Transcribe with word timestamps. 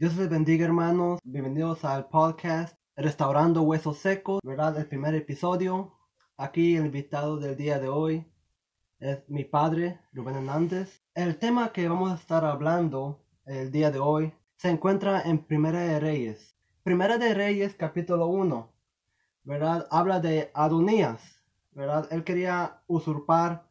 Dios 0.00 0.16
les 0.16 0.30
bendiga 0.30 0.64
hermanos, 0.64 1.20
bienvenidos 1.24 1.84
al 1.84 2.08
podcast 2.08 2.74
Restaurando 2.96 3.60
Huesos 3.60 3.98
Secos, 3.98 4.40
¿verdad? 4.42 4.78
El 4.78 4.86
primer 4.86 5.14
episodio. 5.14 5.92
Aquí 6.38 6.74
el 6.74 6.86
invitado 6.86 7.36
del 7.36 7.54
día 7.54 7.78
de 7.78 7.90
hoy 7.90 8.24
es 8.98 9.28
mi 9.28 9.44
padre, 9.44 10.00
Rubén 10.14 10.36
Hernández. 10.36 11.02
El 11.14 11.38
tema 11.38 11.74
que 11.74 11.86
vamos 11.86 12.10
a 12.10 12.14
estar 12.14 12.46
hablando 12.46 13.26
el 13.44 13.70
día 13.70 13.90
de 13.90 13.98
hoy 13.98 14.32
se 14.56 14.70
encuentra 14.70 15.20
en 15.20 15.44
Primera 15.44 15.80
de 15.80 16.00
Reyes. 16.00 16.56
Primera 16.82 17.18
de 17.18 17.34
Reyes 17.34 17.74
capítulo 17.74 18.28
1, 18.28 18.72
¿verdad? 19.44 19.86
Habla 19.90 20.18
de 20.20 20.50
Adonías, 20.54 21.44
¿verdad? 21.72 22.08
Él 22.10 22.24
quería 22.24 22.80
usurpar 22.86 23.68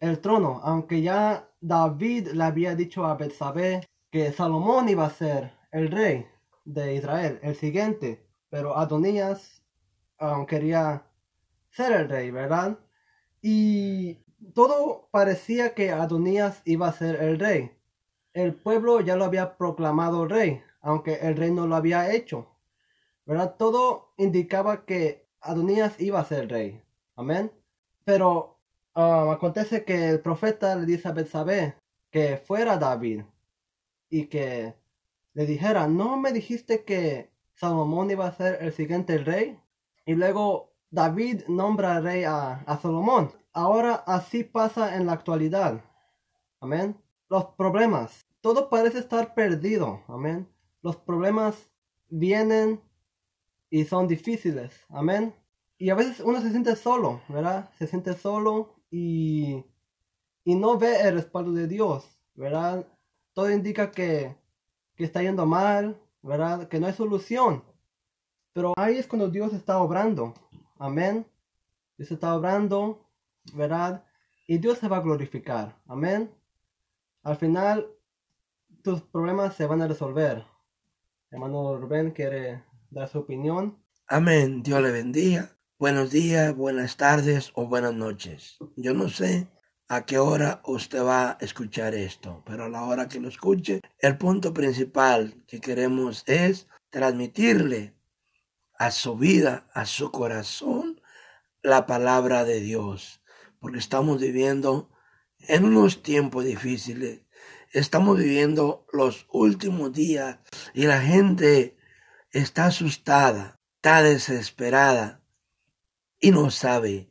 el 0.00 0.18
trono, 0.18 0.60
aunque 0.64 1.00
ya 1.00 1.48
David 1.60 2.30
le 2.32 2.42
había 2.42 2.74
dicho 2.74 3.06
a 3.06 3.14
Betsabé 3.14 3.86
que 4.10 4.32
Salomón 4.32 4.88
iba 4.88 5.06
a 5.06 5.10
ser 5.10 5.59
el 5.72 5.90
rey 5.90 6.26
de 6.64 6.94
Israel, 6.94 7.38
el 7.42 7.54
siguiente, 7.56 8.24
pero 8.48 8.76
Adonías 8.76 9.62
um, 10.20 10.46
quería 10.46 11.06
ser 11.70 11.92
el 11.92 12.08
rey, 12.08 12.30
¿verdad? 12.30 12.78
Y 13.42 14.18
todo 14.54 15.08
parecía 15.10 15.74
que 15.74 15.90
Adonías 15.90 16.62
iba 16.64 16.88
a 16.88 16.92
ser 16.92 17.22
el 17.22 17.38
rey. 17.38 17.72
El 18.32 18.54
pueblo 18.54 19.00
ya 19.00 19.16
lo 19.16 19.24
había 19.24 19.56
proclamado 19.56 20.26
rey, 20.26 20.62
aunque 20.80 21.14
el 21.14 21.36
rey 21.36 21.50
no 21.50 21.66
lo 21.66 21.76
había 21.76 22.12
hecho. 22.12 22.48
¿Verdad? 23.26 23.56
Todo 23.56 24.12
indicaba 24.16 24.84
que 24.84 25.26
Adonías 25.40 26.00
iba 26.00 26.20
a 26.20 26.24
ser 26.24 26.48
rey. 26.48 26.82
Amén. 27.16 27.52
Pero 28.04 28.58
um, 28.94 29.30
acontece 29.30 29.84
que 29.84 30.08
el 30.08 30.20
profeta 30.20 30.74
le 30.76 30.86
dice 30.86 31.08
a 31.08 31.12
Betsabé 31.12 31.76
que 32.10 32.36
fuera 32.36 32.76
David 32.76 33.22
y 34.08 34.26
que 34.26 34.74
le 35.34 35.46
dijera, 35.46 35.86
¿no 35.86 36.16
me 36.16 36.32
dijiste 36.32 36.84
que 36.84 37.30
Salomón 37.54 38.10
iba 38.10 38.26
a 38.26 38.32
ser 38.32 38.58
el 38.62 38.72
siguiente 38.72 39.18
rey? 39.18 39.58
Y 40.06 40.14
luego 40.14 40.72
David 40.90 41.42
nombra 41.48 42.00
rey 42.00 42.24
a, 42.24 42.54
a 42.66 42.78
Salomón. 42.78 43.32
Ahora 43.52 43.94
así 44.06 44.44
pasa 44.44 44.96
en 44.96 45.06
la 45.06 45.12
actualidad. 45.12 45.84
Amén. 46.60 47.00
Los 47.28 47.46
problemas. 47.56 48.26
Todo 48.40 48.68
parece 48.68 48.98
estar 48.98 49.34
perdido. 49.34 50.02
Amén. 50.08 50.48
Los 50.82 50.96
problemas 50.96 51.70
vienen 52.08 52.80
y 53.70 53.84
son 53.84 54.08
difíciles. 54.08 54.72
Amén. 54.88 55.34
Y 55.78 55.90
a 55.90 55.94
veces 55.94 56.20
uno 56.20 56.40
se 56.40 56.50
siente 56.50 56.76
solo, 56.76 57.22
¿verdad? 57.28 57.70
Se 57.78 57.86
siente 57.86 58.14
solo 58.14 58.74
y, 58.90 59.64
y 60.44 60.54
no 60.54 60.76
ve 60.78 61.00
el 61.00 61.14
respaldo 61.14 61.52
de 61.52 61.66
Dios, 61.68 62.18
¿verdad? 62.34 62.86
Todo 63.32 63.50
indica 63.50 63.90
que 63.90 64.36
que 65.00 65.06
está 65.06 65.22
yendo 65.22 65.46
mal, 65.46 65.98
¿verdad? 66.22 66.68
Que 66.68 66.78
no 66.78 66.86
hay 66.86 66.92
solución. 66.92 67.64
Pero 68.52 68.74
ahí 68.76 68.98
es 68.98 69.06
cuando 69.06 69.30
Dios 69.30 69.54
está 69.54 69.78
obrando. 69.78 70.34
Amén. 70.78 71.26
Dios 71.96 72.12
está 72.12 72.36
obrando, 72.36 73.08
¿verdad? 73.54 74.04
Y 74.46 74.58
Dios 74.58 74.76
se 74.76 74.88
va 74.88 74.98
a 74.98 75.02
glorificar. 75.02 75.74
Amén. 75.86 76.30
Al 77.22 77.36
final, 77.36 77.86
tus 78.82 79.00
problemas 79.00 79.54
se 79.54 79.64
van 79.64 79.80
a 79.80 79.88
resolver. 79.88 80.44
Hermano 81.30 81.78
Rubén 81.78 82.10
quiere 82.10 82.62
dar 82.90 83.08
su 83.08 83.20
opinión. 83.20 83.82
Amén. 84.06 84.62
Dios 84.62 84.82
le 84.82 84.90
bendiga. 84.90 85.56
Buenos 85.78 86.10
días, 86.10 86.54
buenas 86.54 86.98
tardes 86.98 87.52
o 87.54 87.66
buenas 87.66 87.94
noches. 87.94 88.58
Yo 88.76 88.92
no 88.92 89.08
sé 89.08 89.48
a 89.90 90.06
qué 90.06 90.18
hora 90.18 90.62
usted 90.66 91.02
va 91.02 91.30
a 91.32 91.38
escuchar 91.40 91.96
esto, 91.96 92.44
pero 92.46 92.66
a 92.66 92.68
la 92.68 92.84
hora 92.84 93.08
que 93.08 93.18
lo 93.18 93.26
escuche, 93.26 93.80
el 93.98 94.16
punto 94.16 94.54
principal 94.54 95.42
que 95.48 95.60
queremos 95.60 96.22
es 96.26 96.68
transmitirle 96.90 97.96
a 98.78 98.92
su 98.92 99.16
vida, 99.16 99.68
a 99.74 99.86
su 99.86 100.12
corazón, 100.12 101.00
la 101.60 101.86
palabra 101.86 102.44
de 102.44 102.60
Dios, 102.60 103.20
porque 103.58 103.78
estamos 103.78 104.20
viviendo 104.20 104.92
en 105.40 105.64
unos 105.64 106.04
tiempos 106.04 106.44
difíciles, 106.44 107.22
estamos 107.72 108.16
viviendo 108.16 108.86
los 108.92 109.26
últimos 109.32 109.92
días 109.92 110.38
y 110.72 110.86
la 110.86 111.00
gente 111.00 111.76
está 112.30 112.66
asustada, 112.66 113.58
está 113.74 114.04
desesperada 114.04 115.20
y 116.20 116.30
no 116.30 116.52
sabe 116.52 117.10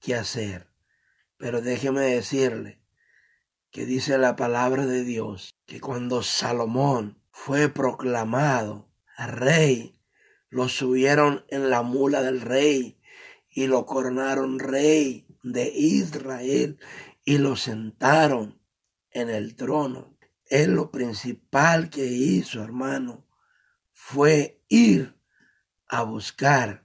qué 0.00 0.16
hacer. 0.16 0.75
Pero 1.38 1.60
déjeme 1.60 2.02
decirle 2.02 2.80
que 3.70 3.84
dice 3.84 4.18
la 4.18 4.36
palabra 4.36 4.86
de 4.86 5.04
Dios 5.04 5.50
que 5.66 5.80
cuando 5.80 6.22
Salomón 6.22 7.20
fue 7.30 7.68
proclamado 7.68 8.88
rey, 9.18 10.00
lo 10.48 10.68
subieron 10.68 11.44
en 11.48 11.70
la 11.70 11.82
mula 11.82 12.22
del 12.22 12.40
rey 12.40 12.98
y 13.50 13.66
lo 13.66 13.86
coronaron 13.86 14.58
rey 14.58 15.26
de 15.42 15.68
Israel 15.68 16.78
y 17.24 17.38
lo 17.38 17.56
sentaron 17.56 18.60
en 19.10 19.30
el 19.30 19.56
trono. 19.56 20.16
Él 20.46 20.72
lo 20.72 20.90
principal 20.90 21.90
que 21.90 22.06
hizo, 22.06 22.62
hermano, 22.62 23.26
fue 23.92 24.62
ir 24.68 25.16
a 25.88 26.02
buscar 26.02 26.84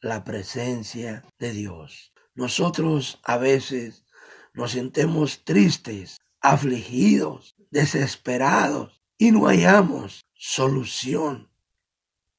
la 0.00 0.24
presencia 0.24 1.24
de 1.38 1.52
Dios. 1.52 2.12
Nosotros 2.36 3.18
a 3.24 3.38
veces 3.38 4.04
nos 4.52 4.72
sentemos 4.72 5.42
tristes, 5.44 6.20
afligidos, 6.42 7.56
desesperados 7.70 9.02
y 9.16 9.30
no 9.30 9.46
hallamos 9.46 10.26
solución 10.34 11.50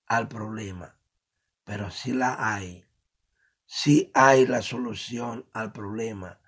al 0.05 0.27
problema. 0.27 0.99
Pero 1.63 1.89
sí 1.89 2.13
la 2.13 2.37
hay. 2.53 2.85
Sí 3.65 4.11
hay 4.13 4.45
la 4.45 4.61
solución 4.61 5.49
al 5.51 5.73
problema. 5.73 6.39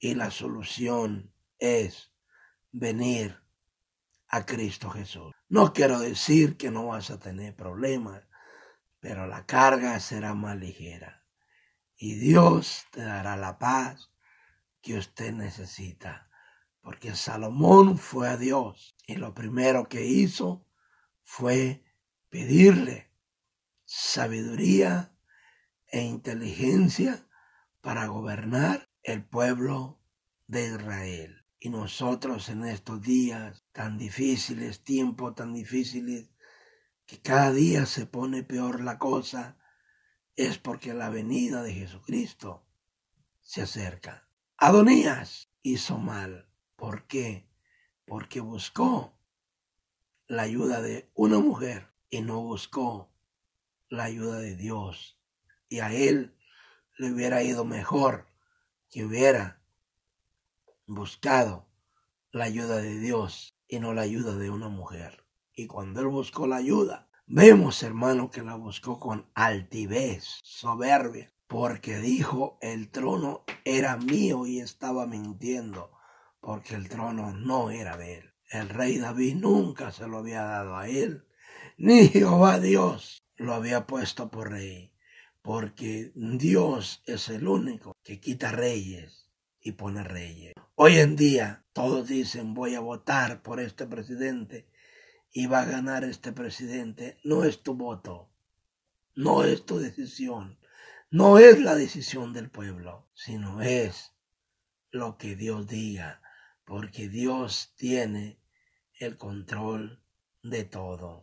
Y 0.00 0.16
la 0.16 0.32
solución 0.32 1.32
es 1.60 2.10
venir 2.72 3.40
a 4.26 4.44
Cristo 4.44 4.90
Jesús. 4.90 5.32
No 5.48 5.72
quiero 5.72 6.00
decir 6.00 6.56
que 6.56 6.72
no 6.72 6.88
vas 6.88 7.12
a 7.12 7.20
tener 7.20 7.54
problemas, 7.54 8.24
pero 8.98 9.28
la 9.28 9.46
carga 9.46 10.00
será 10.00 10.34
más 10.34 10.56
ligera 10.56 11.21
y 12.02 12.16
Dios 12.16 12.86
te 12.90 13.04
dará 13.04 13.36
la 13.36 13.60
paz 13.60 14.10
que 14.80 14.98
usted 14.98 15.32
necesita. 15.32 16.28
Porque 16.80 17.14
Salomón 17.14 17.96
fue 17.96 18.28
a 18.28 18.36
Dios 18.36 18.96
y 19.06 19.14
lo 19.14 19.34
primero 19.34 19.88
que 19.88 20.04
hizo 20.04 20.66
fue 21.22 21.84
pedirle 22.28 23.12
sabiduría 23.84 25.16
e 25.92 26.02
inteligencia 26.02 27.28
para 27.80 28.06
gobernar 28.06 28.90
el 29.04 29.24
pueblo 29.24 30.00
de 30.48 30.74
Israel. 30.74 31.46
Y 31.60 31.70
nosotros 31.70 32.48
en 32.48 32.64
estos 32.64 33.00
días 33.00 33.64
tan 33.70 33.96
difíciles, 33.96 34.82
tiempos 34.82 35.36
tan 35.36 35.54
difíciles, 35.54 36.32
que 37.06 37.20
cada 37.20 37.52
día 37.52 37.86
se 37.86 38.06
pone 38.06 38.42
peor 38.42 38.82
la 38.82 38.98
cosa, 38.98 39.56
es 40.36 40.58
porque 40.58 40.94
la 40.94 41.10
venida 41.10 41.62
de 41.62 41.72
Jesucristo 41.72 42.64
se 43.40 43.62
acerca. 43.62 44.28
Adonías 44.56 45.50
hizo 45.62 45.98
mal. 45.98 46.48
¿Por 46.76 47.06
qué? 47.06 47.48
Porque 48.06 48.40
buscó 48.40 49.14
la 50.26 50.42
ayuda 50.42 50.80
de 50.80 51.10
una 51.14 51.38
mujer 51.38 51.92
y 52.10 52.22
no 52.22 52.40
buscó 52.40 53.12
la 53.88 54.04
ayuda 54.04 54.38
de 54.38 54.56
Dios. 54.56 55.18
Y 55.68 55.80
a 55.80 55.92
él 55.92 56.36
le 56.96 57.12
hubiera 57.12 57.42
ido 57.42 57.64
mejor 57.64 58.26
que 58.90 59.04
hubiera 59.04 59.62
buscado 60.86 61.66
la 62.30 62.44
ayuda 62.44 62.78
de 62.78 62.98
Dios 62.98 63.56
y 63.68 63.78
no 63.80 63.92
la 63.94 64.02
ayuda 64.02 64.36
de 64.36 64.50
una 64.50 64.68
mujer. 64.68 65.24
Y 65.54 65.66
cuando 65.66 66.00
él 66.00 66.08
buscó 66.08 66.46
la 66.46 66.56
ayuda, 66.56 67.08
Vemos, 67.34 67.82
hermano, 67.82 68.30
que 68.30 68.42
la 68.42 68.56
buscó 68.56 69.00
con 69.00 69.24
altivez, 69.32 70.38
soberbia, 70.42 71.32
porque 71.46 71.96
dijo, 71.96 72.58
el 72.60 72.90
trono 72.90 73.42
era 73.64 73.96
mío 73.96 74.44
y 74.44 74.60
estaba 74.60 75.06
mintiendo, 75.06 75.90
porque 76.40 76.74
el 76.74 76.90
trono 76.90 77.32
no 77.32 77.70
era 77.70 77.96
de 77.96 78.18
él. 78.18 78.34
El 78.50 78.68
rey 78.68 78.98
David 78.98 79.36
nunca 79.36 79.92
se 79.92 80.06
lo 80.08 80.18
había 80.18 80.42
dado 80.42 80.76
a 80.76 80.88
él, 80.88 81.26
ni 81.78 82.08
Jehová 82.08 82.60
Dios 82.60 83.22
lo 83.36 83.54
había 83.54 83.86
puesto 83.86 84.30
por 84.30 84.50
rey, 84.50 84.92
porque 85.40 86.12
Dios 86.14 87.02
es 87.06 87.30
el 87.30 87.48
único 87.48 87.96
que 88.02 88.20
quita 88.20 88.52
reyes 88.52 89.30
y 89.58 89.72
pone 89.72 90.04
reyes. 90.04 90.52
Hoy 90.74 90.98
en 90.98 91.16
día 91.16 91.64
todos 91.72 92.08
dicen 92.08 92.52
voy 92.52 92.74
a 92.74 92.80
votar 92.80 93.40
por 93.40 93.58
este 93.58 93.86
presidente 93.86 94.66
y 95.32 95.46
va 95.46 95.62
a 95.62 95.64
ganar 95.64 96.04
este 96.04 96.32
presidente, 96.32 97.18
no 97.24 97.44
es 97.44 97.62
tu 97.62 97.74
voto, 97.74 98.30
no 99.14 99.44
es 99.44 99.64
tu 99.64 99.78
decisión, 99.78 100.58
no 101.10 101.38
es 101.38 101.60
la 101.60 101.74
decisión 101.74 102.32
del 102.32 102.50
pueblo, 102.50 103.08
sino 103.14 103.62
es 103.62 104.12
lo 104.90 105.16
que 105.16 105.34
Dios 105.34 105.66
diga, 105.66 106.20
porque 106.64 107.08
Dios 107.08 107.72
tiene 107.76 108.38
el 108.98 109.16
control 109.16 110.02
de 110.42 110.64
todo. 110.64 111.22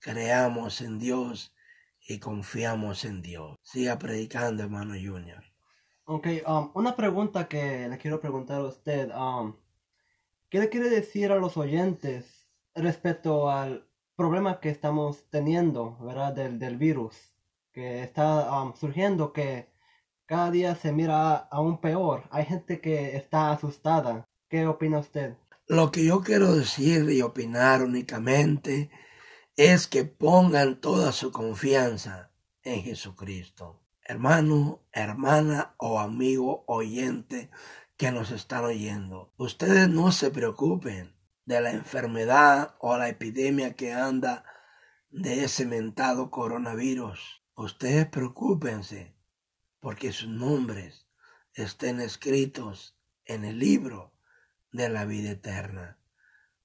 Creamos 0.00 0.80
en 0.80 0.98
Dios 0.98 1.54
y 2.00 2.18
confiamos 2.18 3.04
en 3.04 3.22
Dios. 3.22 3.56
Siga 3.62 3.98
predicando, 3.98 4.64
hermano 4.64 4.94
Junior. 4.94 5.44
Ok, 6.04 6.26
um, 6.46 6.72
una 6.74 6.96
pregunta 6.96 7.46
que 7.46 7.88
le 7.88 7.98
quiero 7.98 8.20
preguntar 8.20 8.60
a 8.60 8.64
usted. 8.64 9.10
Um, 9.14 9.56
¿Qué 10.48 10.58
le 10.58 10.68
quiere 10.68 10.90
decir 10.90 11.30
a 11.30 11.36
los 11.36 11.56
oyentes 11.56 12.41
respecto 12.74 13.50
al 13.50 13.88
problema 14.16 14.60
que 14.60 14.70
estamos 14.70 15.24
teniendo, 15.30 15.98
¿verdad? 16.00 16.32
Del, 16.32 16.58
del 16.58 16.76
virus 16.76 17.32
que 17.72 18.02
está 18.02 18.62
um, 18.62 18.74
surgiendo, 18.74 19.32
que 19.32 19.72
cada 20.26 20.50
día 20.50 20.74
se 20.74 20.92
mira 20.92 21.36
aún 21.36 21.80
peor. 21.80 22.24
Hay 22.30 22.44
gente 22.44 22.80
que 22.80 23.16
está 23.16 23.52
asustada. 23.52 24.24
¿Qué 24.48 24.66
opina 24.66 24.98
usted? 24.98 25.36
Lo 25.66 25.90
que 25.90 26.04
yo 26.04 26.20
quiero 26.20 26.54
decir 26.54 27.08
y 27.10 27.22
opinar 27.22 27.82
únicamente 27.82 28.90
es 29.56 29.86
que 29.86 30.04
pongan 30.04 30.80
toda 30.80 31.12
su 31.12 31.32
confianza 31.32 32.30
en 32.62 32.82
Jesucristo. 32.82 33.80
Hermano, 34.04 34.82
hermana 34.92 35.74
o 35.78 35.98
amigo 35.98 36.64
oyente 36.66 37.50
que 37.96 38.10
nos 38.10 38.30
están 38.30 38.64
oyendo, 38.64 39.32
ustedes 39.36 39.88
no 39.88 40.12
se 40.12 40.30
preocupen 40.30 41.14
de 41.44 41.60
la 41.60 41.70
enfermedad 41.70 42.76
o 42.78 42.96
la 42.96 43.08
epidemia 43.08 43.74
que 43.74 43.92
anda 43.92 44.44
de 45.10 45.44
ese 45.44 45.66
mentado 45.66 46.30
coronavirus. 46.30 47.42
Ustedes 47.54 48.06
preocúpense 48.06 49.14
porque 49.80 50.12
sus 50.12 50.28
nombres 50.28 51.06
estén 51.54 52.00
escritos 52.00 52.96
en 53.24 53.44
el 53.44 53.58
libro 53.58 54.14
de 54.70 54.88
la 54.88 55.04
vida 55.04 55.30
eterna. 55.32 55.98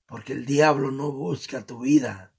Porque 0.06 0.34
el 0.34 0.46
diablo 0.46 0.92
no 0.92 1.12
busca 1.12 1.66
tu 1.66 1.80
vida, 1.80 2.34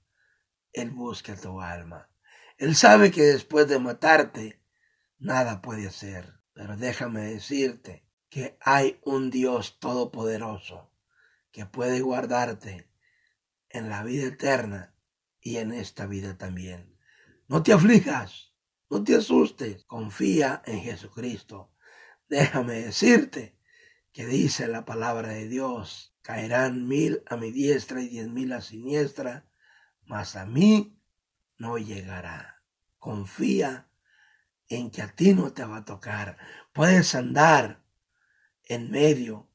él 0.73 0.91
busca 0.91 1.35
tu 1.35 1.61
alma. 1.61 2.09
Él 2.57 2.75
sabe 2.75 3.11
que 3.11 3.21
después 3.23 3.67
de 3.67 3.79
matarte, 3.79 4.61
nada 5.19 5.61
puede 5.61 5.87
hacer. 5.87 6.39
Pero 6.53 6.75
déjame 6.75 7.21
decirte 7.21 8.03
que 8.29 8.57
hay 8.61 8.99
un 9.03 9.29
Dios 9.29 9.79
todopoderoso 9.79 10.88
que 11.51 11.65
puede 11.65 12.01
guardarte 12.01 12.89
en 13.69 13.89
la 13.89 14.03
vida 14.03 14.27
eterna 14.27 14.95
y 15.41 15.57
en 15.57 15.71
esta 15.71 16.05
vida 16.05 16.37
también. 16.37 16.97
No 17.47 17.63
te 17.63 17.73
aflijas, 17.73 18.53
no 18.89 19.03
te 19.03 19.15
asustes, 19.15 19.83
confía 19.85 20.61
en 20.65 20.81
Jesucristo. 20.81 21.71
Déjame 22.27 22.81
decirte 22.81 23.57
que 24.11 24.25
dice 24.25 24.67
la 24.67 24.85
palabra 24.85 25.29
de 25.29 25.47
Dios, 25.47 26.15
caerán 26.21 26.87
mil 26.87 27.23
a 27.27 27.37
mi 27.37 27.51
diestra 27.51 28.01
y 28.01 28.09
diez 28.09 28.27
mil 28.27 28.53
a 28.53 28.61
siniestra, 28.61 29.49
mas 30.05 30.35
a 30.35 30.45
mí 30.45 30.99
no 31.57 31.77
llegará. 31.77 32.63
Confía 32.97 33.89
en 34.67 34.91
que 34.91 35.01
a 35.01 35.15
ti 35.15 35.33
no 35.33 35.53
te 35.53 35.63
va 35.65 35.77
a 35.77 35.85
tocar. 35.85 36.37
Puedes 36.73 37.15
andar 37.15 37.83
en 38.63 38.91
medio 38.91 39.48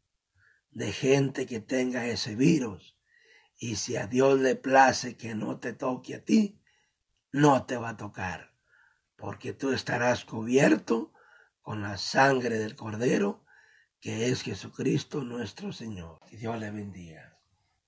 de 0.75 0.93
gente 0.93 1.47
que 1.47 1.61
tenga 1.61 2.07
ese 2.07 2.35
virus. 2.35 2.97
Y 3.57 3.77
si 3.77 3.97
a 3.97 4.07
Dios 4.07 4.41
le 4.41 4.57
place 4.57 5.17
que 5.17 5.35
no 5.35 5.59
te 5.59 5.73
toque 5.73 6.17
a 6.17 6.25
ti, 6.25 6.61
no 7.33 7.65
te 7.65 7.77
va 7.77 7.91
a 7.91 7.97
tocar. 7.97 8.53
Porque 9.17 9.53
tú 9.53 9.73
estarás 9.73 10.25
cubierto 10.25 11.13
con 11.63 11.81
la 11.81 11.97
sangre 11.97 12.59
del 12.59 12.77
Cordero, 12.77 13.45
que 14.01 14.29
es 14.29 14.43
Jesucristo 14.43 15.23
nuestro 15.23 15.73
Señor. 15.73 16.21
Que 16.29 16.37
Dios 16.37 16.59
le 16.59 16.71
bendiga. 16.71 17.39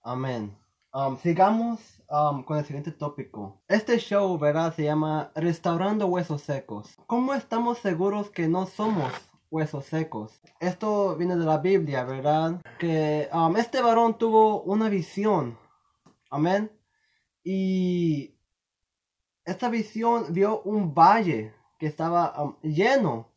Amén. 0.03 0.57
Um, 0.95 1.19
sigamos 1.19 1.81
um, 2.09 2.43
con 2.45 2.57
el 2.57 2.65
siguiente 2.65 2.93
tópico. 2.93 3.63
Este 3.69 3.99
show, 3.99 4.39
¿verdad? 4.39 4.75
Se 4.75 4.85
llama 4.85 5.31
Restaurando 5.35 6.07
Huesos 6.07 6.43
Secos. 6.43 6.97
¿Cómo 7.07 7.35
estamos 7.35 7.79
seguros 7.79 8.31
que 8.31 8.49
no 8.49 8.67
somos 8.67 9.13
huesos 9.51 9.87
secos? 9.87 10.41
Esto 10.61 11.17
viene 11.17 11.37
de 11.37 11.45
la 11.45 11.59
Biblia, 11.59 12.05
¿verdad? 12.05 12.61
Que 12.79 13.29
um, 13.33 13.57
este 13.57 13.81
varón 13.81 14.19
tuvo 14.19 14.63
una 14.63 14.89
visión. 14.89 15.59
Amén. 16.31 16.71
Y 17.43 18.37
esta 19.45 19.69
visión 19.69 20.33
vio 20.33 20.63
un 20.63 20.95
valle 20.95 21.55
que 21.79 21.87
estaba 21.87 22.57
lleno 22.63 23.33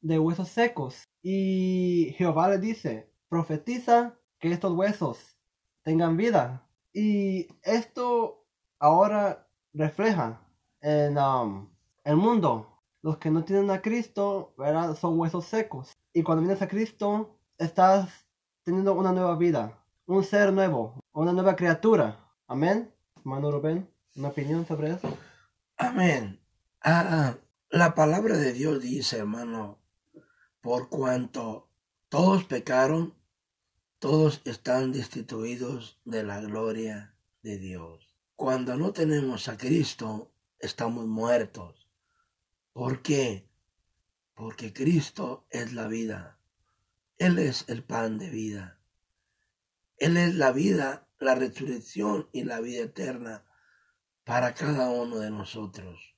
de 0.00 0.18
huesos 0.18 0.48
secos. 0.48 1.04
Y 1.22 2.14
Jehová 2.16 2.48
le 2.48 2.58
dice, 2.58 3.12
profetiza 3.28 4.18
que 4.38 4.50
estos 4.50 4.72
huesos 4.72 5.38
tengan 5.82 6.16
vida. 6.16 6.66
Y 6.92 7.48
esto 7.62 8.46
ahora 8.78 9.48
refleja 9.72 10.40
en 10.80 11.18
um, 11.18 11.70
el 12.04 12.16
mundo. 12.16 12.69
Los 13.02 13.18
que 13.18 13.30
no 13.30 13.44
tienen 13.44 13.70
a 13.70 13.80
Cristo, 13.80 14.52
¿verdad? 14.58 14.96
Son 14.96 15.18
huesos 15.18 15.46
secos. 15.46 15.96
Y 16.12 16.22
cuando 16.22 16.42
vienes 16.42 16.62
a 16.62 16.68
Cristo, 16.68 17.38
estás 17.58 18.26
teniendo 18.62 18.94
una 18.94 19.12
nueva 19.12 19.36
vida, 19.36 19.82
un 20.06 20.22
ser 20.24 20.52
nuevo, 20.52 20.94
una 21.12 21.32
nueva 21.32 21.56
criatura. 21.56 22.18
Amén. 22.46 22.92
Hermano 23.16 23.50
Rubén, 23.50 23.88
¿una 24.16 24.28
opinión 24.28 24.66
sobre 24.66 24.92
eso? 24.92 25.16
Amén. 25.76 26.40
Ah, 26.82 27.34
la 27.70 27.94
palabra 27.94 28.36
de 28.36 28.52
Dios 28.52 28.80
dice, 28.80 29.18
hermano, 29.18 29.78
por 30.60 30.88
cuanto 30.88 31.68
todos 32.08 32.44
pecaron 32.44 33.14
todos 34.00 34.40
están 34.46 34.92
destituidos 34.92 36.00
de 36.06 36.24
la 36.24 36.40
gloria 36.40 37.14
de 37.42 37.58
Dios. 37.58 38.16
Cuando 38.34 38.74
no 38.76 38.94
tenemos 38.94 39.46
a 39.48 39.58
Cristo, 39.58 40.32
estamos 40.58 41.06
muertos. 41.06 41.79
¿Por 42.72 43.02
qué? 43.02 43.48
Porque 44.34 44.72
Cristo 44.72 45.46
es 45.50 45.72
la 45.72 45.88
vida. 45.88 46.38
Él 47.18 47.38
es 47.38 47.68
el 47.68 47.82
pan 47.82 48.18
de 48.18 48.30
vida. 48.30 48.80
Él 49.96 50.16
es 50.16 50.34
la 50.34 50.52
vida, 50.52 51.08
la 51.18 51.34
resurrección 51.34 52.28
y 52.32 52.44
la 52.44 52.60
vida 52.60 52.84
eterna 52.84 53.44
para 54.24 54.54
cada 54.54 54.90
uno 54.90 55.18
de 55.18 55.30
nosotros. 55.30 56.16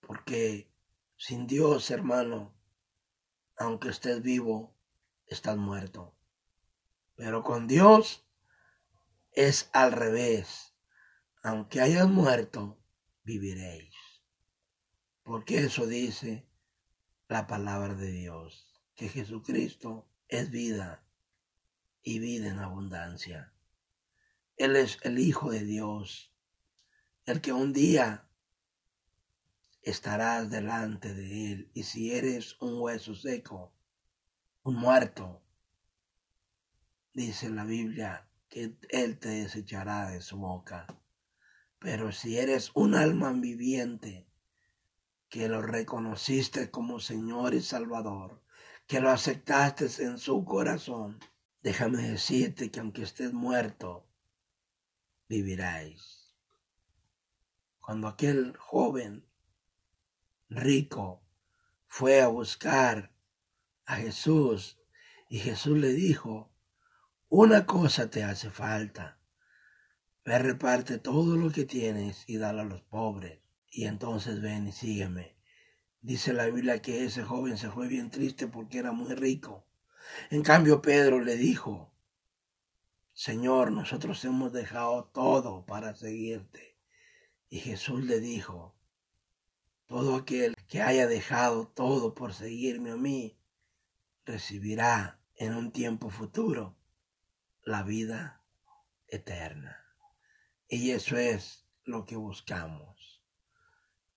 Porque 0.00 0.72
sin 1.16 1.46
Dios, 1.46 1.90
hermano, 1.90 2.54
aunque 3.56 3.88
estés 3.88 4.22
vivo, 4.22 4.74
estás 5.26 5.56
muerto. 5.56 6.14
Pero 7.16 7.42
con 7.42 7.66
Dios 7.66 8.24
es 9.32 9.68
al 9.72 9.92
revés. 9.92 10.74
Aunque 11.42 11.80
hayas 11.80 12.08
muerto, 12.08 12.78
viviréis. 13.24 13.97
Porque 15.28 15.58
eso 15.58 15.86
dice 15.86 16.46
la 17.28 17.46
palabra 17.46 17.94
de 17.94 18.10
Dios, 18.10 18.66
que 18.94 19.10
Jesucristo 19.10 20.08
es 20.26 20.50
vida 20.50 21.04
y 22.02 22.18
vida 22.18 22.48
en 22.48 22.58
abundancia. 22.58 23.52
Él 24.56 24.74
es 24.74 24.96
el 25.02 25.18
Hijo 25.18 25.50
de 25.50 25.66
Dios, 25.66 26.32
el 27.26 27.42
que 27.42 27.52
un 27.52 27.74
día 27.74 28.26
estarás 29.82 30.48
delante 30.48 31.12
de 31.12 31.52
Él. 31.52 31.70
Y 31.74 31.82
si 31.82 32.14
eres 32.14 32.56
un 32.62 32.80
hueso 32.80 33.14
seco, 33.14 33.74
un 34.62 34.76
muerto, 34.76 35.42
dice 37.12 37.50
la 37.50 37.66
Biblia, 37.66 38.26
que 38.48 38.78
Él 38.88 39.18
te 39.18 39.28
desechará 39.28 40.08
de 40.08 40.22
su 40.22 40.38
boca. 40.38 40.86
Pero 41.78 42.12
si 42.12 42.38
eres 42.38 42.70
un 42.72 42.94
alma 42.94 43.30
viviente, 43.32 44.27
que 45.28 45.48
lo 45.48 45.62
reconociste 45.62 46.70
como 46.70 47.00
Señor 47.00 47.54
y 47.54 47.60
Salvador, 47.60 48.42
que 48.86 49.00
lo 49.00 49.10
aceptaste 49.10 49.86
en 50.02 50.18
su 50.18 50.44
corazón, 50.44 51.18
déjame 51.62 52.08
decirte 52.08 52.70
que 52.70 52.80
aunque 52.80 53.02
estés 53.02 53.32
muerto, 53.32 54.08
viviráis. 55.28 56.34
Cuando 57.80 58.08
aquel 58.08 58.56
joven 58.56 59.26
rico 60.48 61.22
fue 61.86 62.20
a 62.20 62.28
buscar 62.28 63.14
a 63.84 63.96
Jesús 63.96 64.78
y 65.28 65.38
Jesús 65.38 65.76
le 65.76 65.92
dijo, 65.92 66.50
una 67.28 67.66
cosa 67.66 68.08
te 68.08 68.24
hace 68.24 68.50
falta. 68.50 69.18
Ve, 70.24 70.38
reparte 70.38 70.98
todo 70.98 71.36
lo 71.36 71.50
que 71.50 71.64
tienes 71.64 72.24
y 72.26 72.38
dale 72.38 72.62
a 72.62 72.64
los 72.64 72.82
pobres. 72.82 73.40
Y 73.70 73.84
entonces 73.84 74.40
ven 74.40 74.68
y 74.68 74.72
sígueme. 74.72 75.36
Dice 76.00 76.32
la 76.32 76.46
Biblia 76.46 76.80
que 76.80 77.04
ese 77.04 77.22
joven 77.22 77.58
se 77.58 77.70
fue 77.70 77.88
bien 77.88 78.10
triste 78.10 78.46
porque 78.46 78.78
era 78.78 78.92
muy 78.92 79.14
rico. 79.14 79.66
En 80.30 80.42
cambio 80.42 80.80
Pedro 80.80 81.20
le 81.20 81.36
dijo, 81.36 81.92
Señor, 83.12 83.72
nosotros 83.72 84.24
hemos 84.24 84.52
dejado 84.52 85.04
todo 85.06 85.66
para 85.66 85.94
seguirte. 85.94 86.76
Y 87.50 87.60
Jesús 87.60 88.04
le 88.04 88.20
dijo, 88.20 88.76
todo 89.86 90.16
aquel 90.16 90.54
que 90.68 90.82
haya 90.82 91.06
dejado 91.06 91.66
todo 91.66 92.14
por 92.14 92.34
seguirme 92.34 92.90
a 92.90 92.96
mí, 92.96 93.38
recibirá 94.24 95.18
en 95.34 95.56
un 95.56 95.72
tiempo 95.72 96.10
futuro 96.10 96.76
la 97.62 97.82
vida 97.82 98.42
eterna. 99.08 99.84
Y 100.68 100.90
eso 100.90 101.16
es 101.16 101.66
lo 101.84 102.04
que 102.04 102.16
buscamos. 102.16 102.97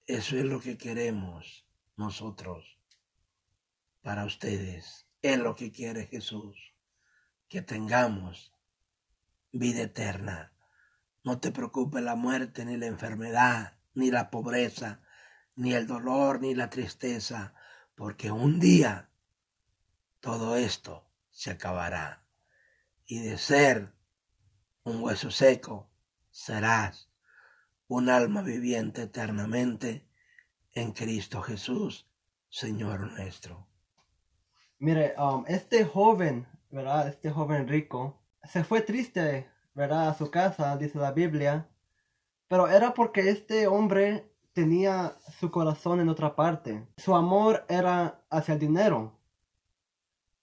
Eso 0.07 0.35
es 0.37 0.45
lo 0.45 0.59
que 0.59 0.77
queremos 0.77 1.67
nosotros 1.95 2.79
para 4.01 4.25
ustedes. 4.25 5.07
Es 5.21 5.37
lo 5.37 5.55
que 5.55 5.71
quiere 5.71 6.07
Jesús. 6.07 6.73
Que 7.47 7.61
tengamos 7.61 8.53
vida 9.51 9.83
eterna. 9.83 10.53
No 11.23 11.39
te 11.39 11.51
preocupe 11.51 12.01
la 12.01 12.15
muerte, 12.15 12.65
ni 12.65 12.77
la 12.77 12.87
enfermedad, 12.87 13.77
ni 13.93 14.09
la 14.09 14.31
pobreza, 14.31 15.01
ni 15.55 15.73
el 15.73 15.85
dolor, 15.85 16.41
ni 16.41 16.55
la 16.55 16.69
tristeza, 16.69 17.53
porque 17.95 18.31
un 18.31 18.59
día 18.59 19.11
todo 20.19 20.55
esto 20.55 21.07
se 21.29 21.51
acabará. 21.51 22.25
Y 23.05 23.19
de 23.19 23.37
ser 23.37 23.93
un 24.83 25.03
hueso 25.03 25.29
seco, 25.29 25.91
serás 26.31 27.10
un 27.91 28.07
alma 28.07 28.41
viviente 28.41 29.01
eternamente 29.01 30.07
en 30.71 30.93
Cristo 30.93 31.41
Jesús, 31.41 32.07
Señor 32.47 33.11
nuestro. 33.11 33.67
Mire, 34.79 35.13
um, 35.17 35.43
este 35.45 35.83
joven, 35.83 36.47
¿verdad? 36.69 37.09
Este 37.09 37.29
joven 37.31 37.67
rico, 37.67 38.17
se 38.45 38.63
fue 38.63 38.79
triste, 38.79 39.49
¿verdad? 39.73 40.07
A 40.07 40.13
su 40.13 40.31
casa, 40.31 40.77
dice 40.77 40.99
la 40.99 41.11
Biblia. 41.11 41.67
Pero 42.47 42.69
era 42.69 42.93
porque 42.93 43.29
este 43.29 43.67
hombre 43.67 44.31
tenía 44.53 45.17
su 45.37 45.51
corazón 45.51 45.99
en 45.99 46.07
otra 46.07 46.33
parte. 46.33 46.87
Su 46.95 47.13
amor 47.13 47.65
era 47.67 48.23
hacia 48.29 48.53
el 48.53 48.59
dinero. 48.61 49.19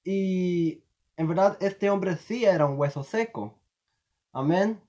Y 0.05 0.85
en 1.17 1.29
verdad 1.29 1.57
este 1.61 1.89
hombre 1.89 2.19
sí 2.19 2.45
era 2.45 2.67
un 2.67 2.79
hueso 2.79 3.03
seco. 3.05 3.59
Amén. 4.33 4.83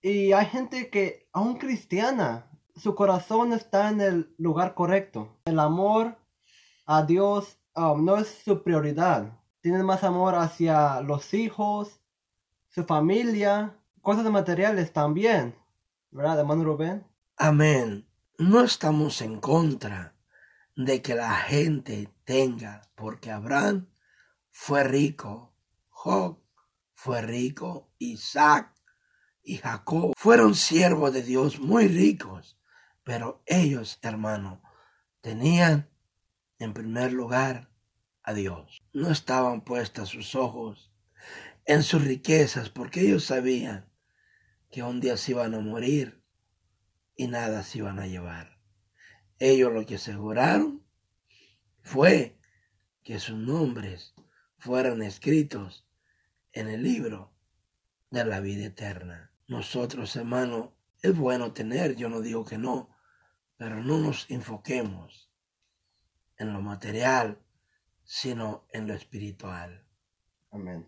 Y 0.00 0.32
hay 0.32 0.46
gente 0.46 0.90
que, 0.90 1.28
aún 1.32 1.58
cristiana, 1.58 2.50
su 2.76 2.94
corazón 2.94 3.52
está 3.52 3.88
en 3.90 4.00
el 4.00 4.34
lugar 4.38 4.74
correcto. 4.74 5.36
El 5.46 5.58
amor 5.58 6.16
a 6.86 7.02
Dios 7.02 7.58
um, 7.74 8.04
no 8.04 8.16
es 8.16 8.28
su 8.44 8.62
prioridad. 8.62 9.36
Tienen 9.60 9.84
más 9.84 10.04
amor 10.04 10.36
hacia 10.36 11.00
los 11.00 11.34
hijos, 11.34 12.00
su 12.68 12.84
familia, 12.84 13.76
cosas 14.00 14.30
materiales 14.30 14.92
también. 14.92 15.56
¿Verdad, 16.10 16.38
hermano 16.38 16.64
Rubén? 16.64 17.04
Amén. 17.36 18.08
No 18.38 18.62
estamos 18.62 19.20
en 19.20 19.40
contra 19.40 20.14
de 20.76 21.02
que 21.02 21.16
la 21.16 21.34
gente 21.34 22.08
tenga, 22.24 22.82
porque 22.94 23.32
Abraham 23.32 23.88
fue 24.52 24.84
rico, 24.84 25.52
Job 25.88 26.38
fue 26.94 27.20
rico, 27.20 27.90
Isaac 27.98 28.77
y 29.42 29.58
Jacob 29.58 30.12
fueron 30.16 30.54
siervos 30.54 31.12
de 31.12 31.22
Dios 31.22 31.58
muy 31.58 31.88
ricos, 31.88 32.58
pero 33.04 33.42
ellos, 33.46 33.98
hermano, 34.02 34.62
tenían 35.20 35.88
en 36.58 36.74
primer 36.74 37.12
lugar 37.12 37.70
a 38.22 38.34
Dios. 38.34 38.82
No 38.92 39.10
estaban 39.10 39.62
puestas 39.62 40.10
sus 40.10 40.34
ojos 40.34 40.92
en 41.64 41.82
sus 41.82 42.04
riquezas 42.04 42.70
porque 42.70 43.00
ellos 43.00 43.24
sabían 43.24 43.90
que 44.70 44.82
un 44.82 45.00
día 45.00 45.16
se 45.16 45.32
iban 45.32 45.54
a 45.54 45.60
morir 45.60 46.22
y 47.14 47.26
nada 47.26 47.62
se 47.62 47.78
iban 47.78 47.98
a 47.98 48.06
llevar. 48.06 48.58
Ellos 49.38 49.72
lo 49.72 49.86
que 49.86 49.96
aseguraron 49.96 50.84
fue 51.82 52.38
que 53.02 53.18
sus 53.18 53.36
nombres 53.36 54.14
fueran 54.58 55.02
escritos 55.02 55.86
en 56.52 56.68
el 56.68 56.82
libro 56.82 57.32
de 58.10 58.24
la 58.24 58.40
vida 58.40 58.66
eterna. 58.66 59.27
Nosotros, 59.48 60.14
hermano, 60.14 60.76
es 61.02 61.16
bueno 61.16 61.52
tener, 61.52 61.96
yo 61.96 62.10
no 62.10 62.20
digo 62.20 62.44
que 62.44 62.58
no, 62.58 62.94
pero 63.56 63.82
no 63.82 63.98
nos 63.98 64.30
enfoquemos 64.30 65.32
en 66.36 66.52
lo 66.52 66.60
material, 66.60 67.42
sino 68.04 68.66
en 68.72 68.86
lo 68.86 68.92
espiritual. 68.92 69.86
Amén. 70.50 70.86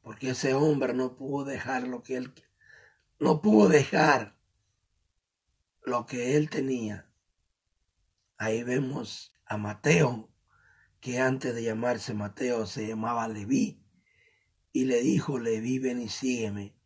Porque 0.00 0.30
ese 0.30 0.54
hombre 0.54 0.94
no 0.94 1.16
pudo 1.16 1.44
dejar 1.44 1.86
lo 1.86 2.02
que 2.02 2.16
él, 2.16 2.32
no 3.18 3.42
pudo 3.42 3.68
dejar 3.68 4.38
lo 5.84 6.06
que 6.06 6.36
él 6.36 6.48
tenía. 6.48 7.06
Ahí 8.38 8.62
vemos 8.62 9.34
a 9.44 9.58
Mateo, 9.58 10.32
que 11.00 11.20
antes 11.20 11.54
de 11.54 11.64
llamarse 11.64 12.14
Mateo 12.14 12.64
se 12.64 12.88
llamaba 12.88 13.28
Leví, 13.28 13.84
y 14.72 14.86
le 14.86 15.02
dijo, 15.02 15.38
Leví, 15.38 15.78
ven 15.78 16.00
y 16.00 16.08
sígueme. 16.08 16.79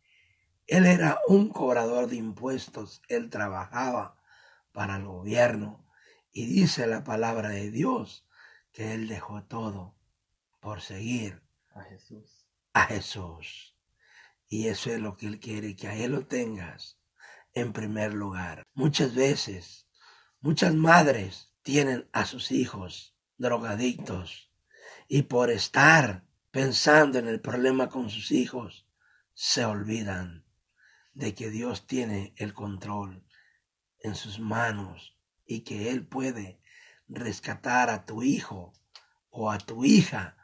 Él 0.67 0.85
era 0.85 1.19
un 1.27 1.49
cobrador 1.49 2.07
de 2.07 2.15
impuestos, 2.15 3.01
él 3.07 3.29
trabajaba 3.29 4.19
para 4.71 4.97
el 4.97 5.05
gobierno 5.05 5.85
y 6.31 6.47
dice 6.47 6.87
la 6.87 7.03
palabra 7.03 7.49
de 7.49 7.69
Dios 7.69 8.27
que 8.71 8.93
él 8.93 9.07
dejó 9.07 9.43
todo 9.43 9.95
por 10.59 10.81
seguir 10.81 11.43
a 11.73 11.81
Jesús. 11.83 12.47
A 12.73 12.85
Jesús. 12.85 13.77
Y 14.47 14.67
eso 14.67 14.91
es 14.91 14.99
lo 14.99 15.15
que 15.15 15.27
él 15.27 15.39
quiere, 15.39 15.75
que 15.75 15.87
a 15.87 15.95
él 15.95 16.11
lo 16.13 16.25
tengas 16.25 16.99
en 17.53 17.71
primer 17.71 18.13
lugar. 18.13 18.63
Muchas 18.73 19.13
veces, 19.15 19.87
muchas 20.41 20.73
madres 20.73 21.53
tienen 21.61 22.09
a 22.11 22.25
sus 22.25 22.51
hijos 22.51 23.15
drogadictos 23.37 24.51
y 25.07 25.23
por 25.23 25.51
estar 25.51 26.25
pensando 26.51 27.19
en 27.19 27.27
el 27.27 27.39
problema 27.39 27.89
con 27.89 28.09
sus 28.09 28.31
hijos, 28.31 28.87
se 29.33 29.65
olvidan 29.65 30.44
de 31.15 31.33
que 31.33 31.49
Dios 31.49 31.87
tiene 31.87 32.33
el 32.37 32.53
control 32.53 33.25
en 33.99 34.15
sus 34.15 34.39
manos 34.39 35.17
y 35.45 35.61
que 35.61 35.89
Él 35.89 36.05
puede 36.05 36.61
rescatar 37.07 37.89
a 37.89 38.05
tu 38.05 38.21
hijo 38.21 38.73
o 39.29 39.49
a 39.49 39.57
tu 39.57 39.85
hija 39.85 40.37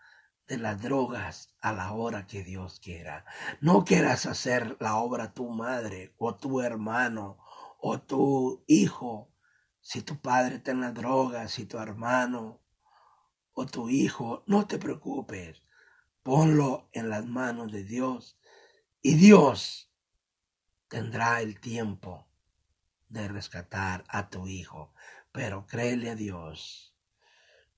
de 0.48 0.58
las 0.58 0.82
drogas 0.82 1.54
a 1.62 1.74
la 1.74 1.92
hora 1.92 2.26
que 2.26 2.44
Dios 2.44 2.80
quiera. 2.80 3.26
No 3.60 3.84
quieras 3.84 4.26
hacer 4.26 4.78
la 4.80 4.96
obra 4.96 5.34
tu 5.34 5.50
madre 5.50 6.14
o 6.18 6.36
tu 6.36 6.62
hermano 6.62 7.38
o 7.80 8.00
tu 8.00 8.64
hijo. 8.68 9.30
Si 9.82 10.02
tu 10.02 10.22
padre 10.22 10.56
está 10.56 10.72
en 10.72 10.82
las 10.82 10.94
drogas, 10.94 11.52
si 11.52 11.66
tu 11.66 11.78
hermano 11.80 12.62
o 13.54 13.66
tu 13.66 13.90
hijo, 13.90 14.44
no 14.48 14.68
te 14.68 14.78
preocupes. 14.78 15.62
Ponlo 16.24 16.90
en 16.94 17.10
las 17.10 17.26
manos 17.26 17.72
de 17.72 17.84
Dios 17.84 18.40
y 19.02 19.16
Dios 19.16 19.91
tendrá 20.92 21.40
el 21.40 21.58
tiempo 21.62 22.28
de 23.08 23.30
rescatar 23.30 24.04
a 24.10 24.30
tu 24.30 24.48
hijo. 24.48 24.94
Pero 25.32 25.66
créele 25.66 26.10
a 26.10 26.16
Dios. 26.16 26.94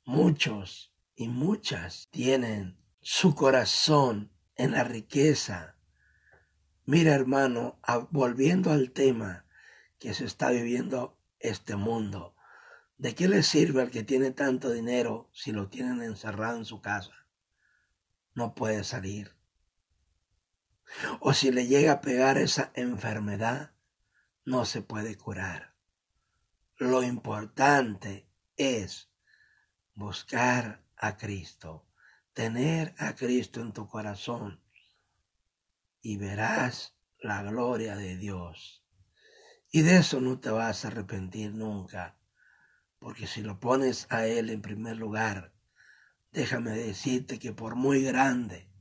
Muchos 0.04 0.92
y 1.16 1.28
muchas 1.28 2.08
tienen 2.10 2.76
su 3.02 3.36
corazón 3.36 4.32
en 4.56 4.72
la 4.72 4.84
riqueza. 4.84 5.78
Mira 6.86 7.14
hermano, 7.14 7.80
volviendo 8.10 8.72
al 8.72 8.92
tema 8.92 9.46
que 10.00 10.16
se 10.16 10.26
está 10.26 10.50
viviendo 10.50 11.22
este 11.38 11.76
mundo, 11.76 12.36
¿de 12.98 13.14
qué 13.14 13.28
le 13.28 13.44
sirve 13.44 13.84
al 13.84 13.92
que 13.92 14.02
tiene 14.02 14.32
tanto 14.32 14.72
dinero 14.72 15.30
si 15.34 15.52
lo 15.52 15.70
tienen 15.70 16.02
encerrado 16.02 16.58
en 16.58 16.66
su 16.66 16.82
casa? 16.82 17.28
No 18.34 18.56
puede 18.56 18.84
salir 18.84 19.43
o 21.20 21.34
si 21.34 21.52
le 21.52 21.68
llega 21.68 21.94
a 21.94 22.02
pegar 22.02 22.38
esa 22.38 22.72
enfermedad, 22.76 23.74
no 24.46 24.66
se 24.66 24.82
puede 24.82 25.18
curar. 25.18 25.76
Lo 26.78 27.04
importante 27.04 28.28
es 28.58 29.10
buscar 29.96 30.84
a 30.98 31.18
Cristo, 31.18 31.88
tener 32.34 32.94
a 32.98 33.16
Cristo 33.16 33.62
en 33.62 33.74
tu 33.74 33.88
corazón 33.88 34.62
y 36.02 36.18
verás 36.18 36.96
la 37.20 37.42
gloria 37.44 37.96
de 37.96 38.18
Dios. 38.18 38.84
Y 39.72 39.82
de 39.82 39.98
eso 39.98 40.20
no 40.20 40.40
te 40.40 40.50
vas 40.50 40.84
a 40.84 40.90
arrepentir 40.90 41.54
nunca, 41.54 42.18
porque 43.00 43.28
si 43.28 43.42
lo 43.42 43.60
pones 43.60 44.08
a 44.10 44.26
Él 44.26 44.50
en 44.50 44.62
primer 44.62 44.98
lugar, 44.98 45.54
déjame 46.32 46.72
decirte 46.72 47.40
que 47.40 47.54
por 47.54 47.76
muy 47.76 48.04
grande 48.04 48.73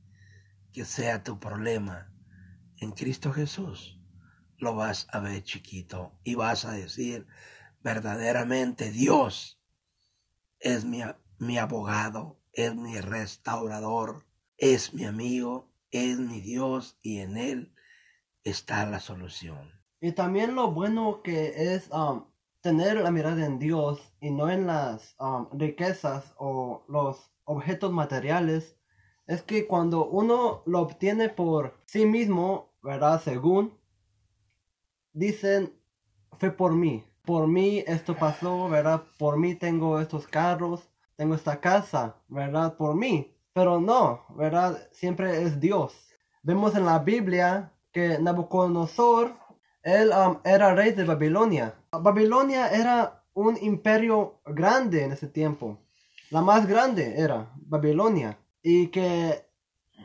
que 0.73 0.85
sea 0.85 1.23
tu 1.23 1.39
problema, 1.39 2.11
en 2.77 2.91
Cristo 2.91 3.31
Jesús 3.31 3.99
lo 4.57 4.75
vas 4.75 5.07
a 5.11 5.19
ver 5.19 5.43
chiquito 5.43 6.19
y 6.23 6.35
vas 6.35 6.65
a 6.65 6.71
decir, 6.71 7.27
verdaderamente 7.81 8.91
Dios 8.91 9.61
es 10.59 10.85
mi, 10.85 11.01
mi 11.37 11.57
abogado, 11.57 12.39
es 12.53 12.75
mi 12.75 12.99
restaurador, 12.99 14.25
es 14.57 14.93
mi 14.93 15.05
amigo, 15.05 15.71
es 15.91 16.17
mi 16.17 16.41
Dios 16.41 16.97
y 17.01 17.19
en 17.19 17.37
Él 17.37 17.75
está 18.43 18.85
la 18.85 18.99
solución. 18.99 19.71
Y 20.01 20.13
también 20.13 20.55
lo 20.55 20.71
bueno 20.71 21.21
que 21.23 21.75
es 21.75 21.89
um, 21.91 22.25
tener 22.61 22.97
la 22.97 23.11
mirada 23.11 23.45
en 23.45 23.59
Dios 23.59 24.13
y 24.19 24.31
no 24.31 24.49
en 24.49 24.67
las 24.67 25.15
um, 25.19 25.47
riquezas 25.53 26.33
o 26.37 26.85
los 26.87 27.31
objetos 27.45 27.91
materiales 27.91 28.77
es 29.27 29.41
que 29.41 29.67
cuando 29.67 30.05
uno 30.05 30.63
lo 30.65 30.81
obtiene 30.81 31.29
por 31.29 31.79
sí 31.85 32.05
mismo, 32.05 32.73
¿verdad? 32.81 33.21
Según, 33.21 33.77
dicen, 35.13 35.73
fue 36.39 36.51
por 36.51 36.73
mí. 36.73 37.03
Por 37.23 37.47
mí 37.47 37.83
esto 37.87 38.17
pasó, 38.17 38.67
¿verdad? 38.67 39.03
Por 39.17 39.37
mí 39.37 39.55
tengo 39.55 39.99
estos 39.99 40.27
carros, 40.27 40.89
tengo 41.15 41.35
esta 41.35 41.59
casa, 41.59 42.17
¿verdad? 42.27 42.75
Por 42.75 42.95
mí. 42.95 43.33
Pero 43.53 43.79
no, 43.79 44.25
¿verdad? 44.35 44.89
Siempre 44.91 45.43
es 45.43 45.59
Dios. 45.59 45.95
Vemos 46.41 46.75
en 46.75 46.85
la 46.85 46.99
Biblia 46.99 47.71
que 47.93 48.17
Nabucodonosor, 48.19 49.37
él 49.83 50.11
um, 50.11 50.39
era 50.43 50.73
rey 50.73 50.91
de 50.91 51.05
Babilonia. 51.05 51.75
Babilonia 51.91 52.69
era 52.69 53.23
un 53.33 53.57
imperio 53.61 54.41
grande 54.45 55.03
en 55.03 55.11
ese 55.11 55.27
tiempo. 55.27 55.77
La 56.31 56.41
más 56.41 56.67
grande 56.67 57.13
era 57.17 57.53
Babilonia. 57.55 58.37
Y 58.63 58.87
que 58.87 59.45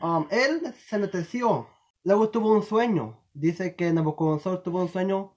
um, 0.03 0.27
él 0.29 0.73
se 0.87 0.97
meteció. 0.99 1.67
Luego 2.03 2.29
tuvo 2.29 2.51
un 2.51 2.61
sueño. 2.61 3.19
Dice 3.33 3.75
que 3.75 3.91
Nabucodonosor 3.91 4.61
tuvo 4.61 4.81
un 4.81 4.89
sueño 4.89 5.33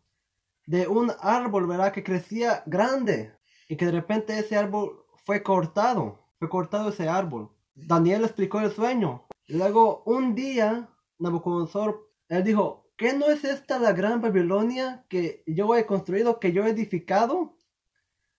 de 0.67 0.89
un 0.89 1.13
árbol, 1.21 1.67
¿verdad? 1.67 1.93
Que 1.93 2.03
crecía 2.03 2.63
grande. 2.67 3.33
Y 3.69 3.77
que 3.77 3.87
de 3.87 3.93
repente 3.93 4.39
ese 4.39 4.57
árbol 4.57 5.05
fue 5.25 5.43
cortado. 5.43 6.19
Fue 6.39 6.49
cortado 6.49 6.91
ese 6.91 7.09
árbol. 7.09 7.51
Daniel 7.75 8.25
explicó 8.25 8.61
el 8.61 8.73
sueño. 8.73 9.27
Luego 9.49 10.03
un 10.05 10.35
día 10.35 10.89
Nabucodonosor, 11.19 12.11
él 12.29 12.45
dijo, 12.45 12.91
¿qué 12.97 13.13
no 13.13 13.27
es 13.27 13.45
esta 13.45 13.79
la 13.79 13.93
gran 13.93 14.21
Babilonia 14.21 15.05
que 15.09 15.45
yo 15.47 15.75
he 15.77 15.87
construido, 15.87 16.41
que 16.41 16.53
yo 16.53 16.67
he 16.67 16.71
edificado? 16.71 17.57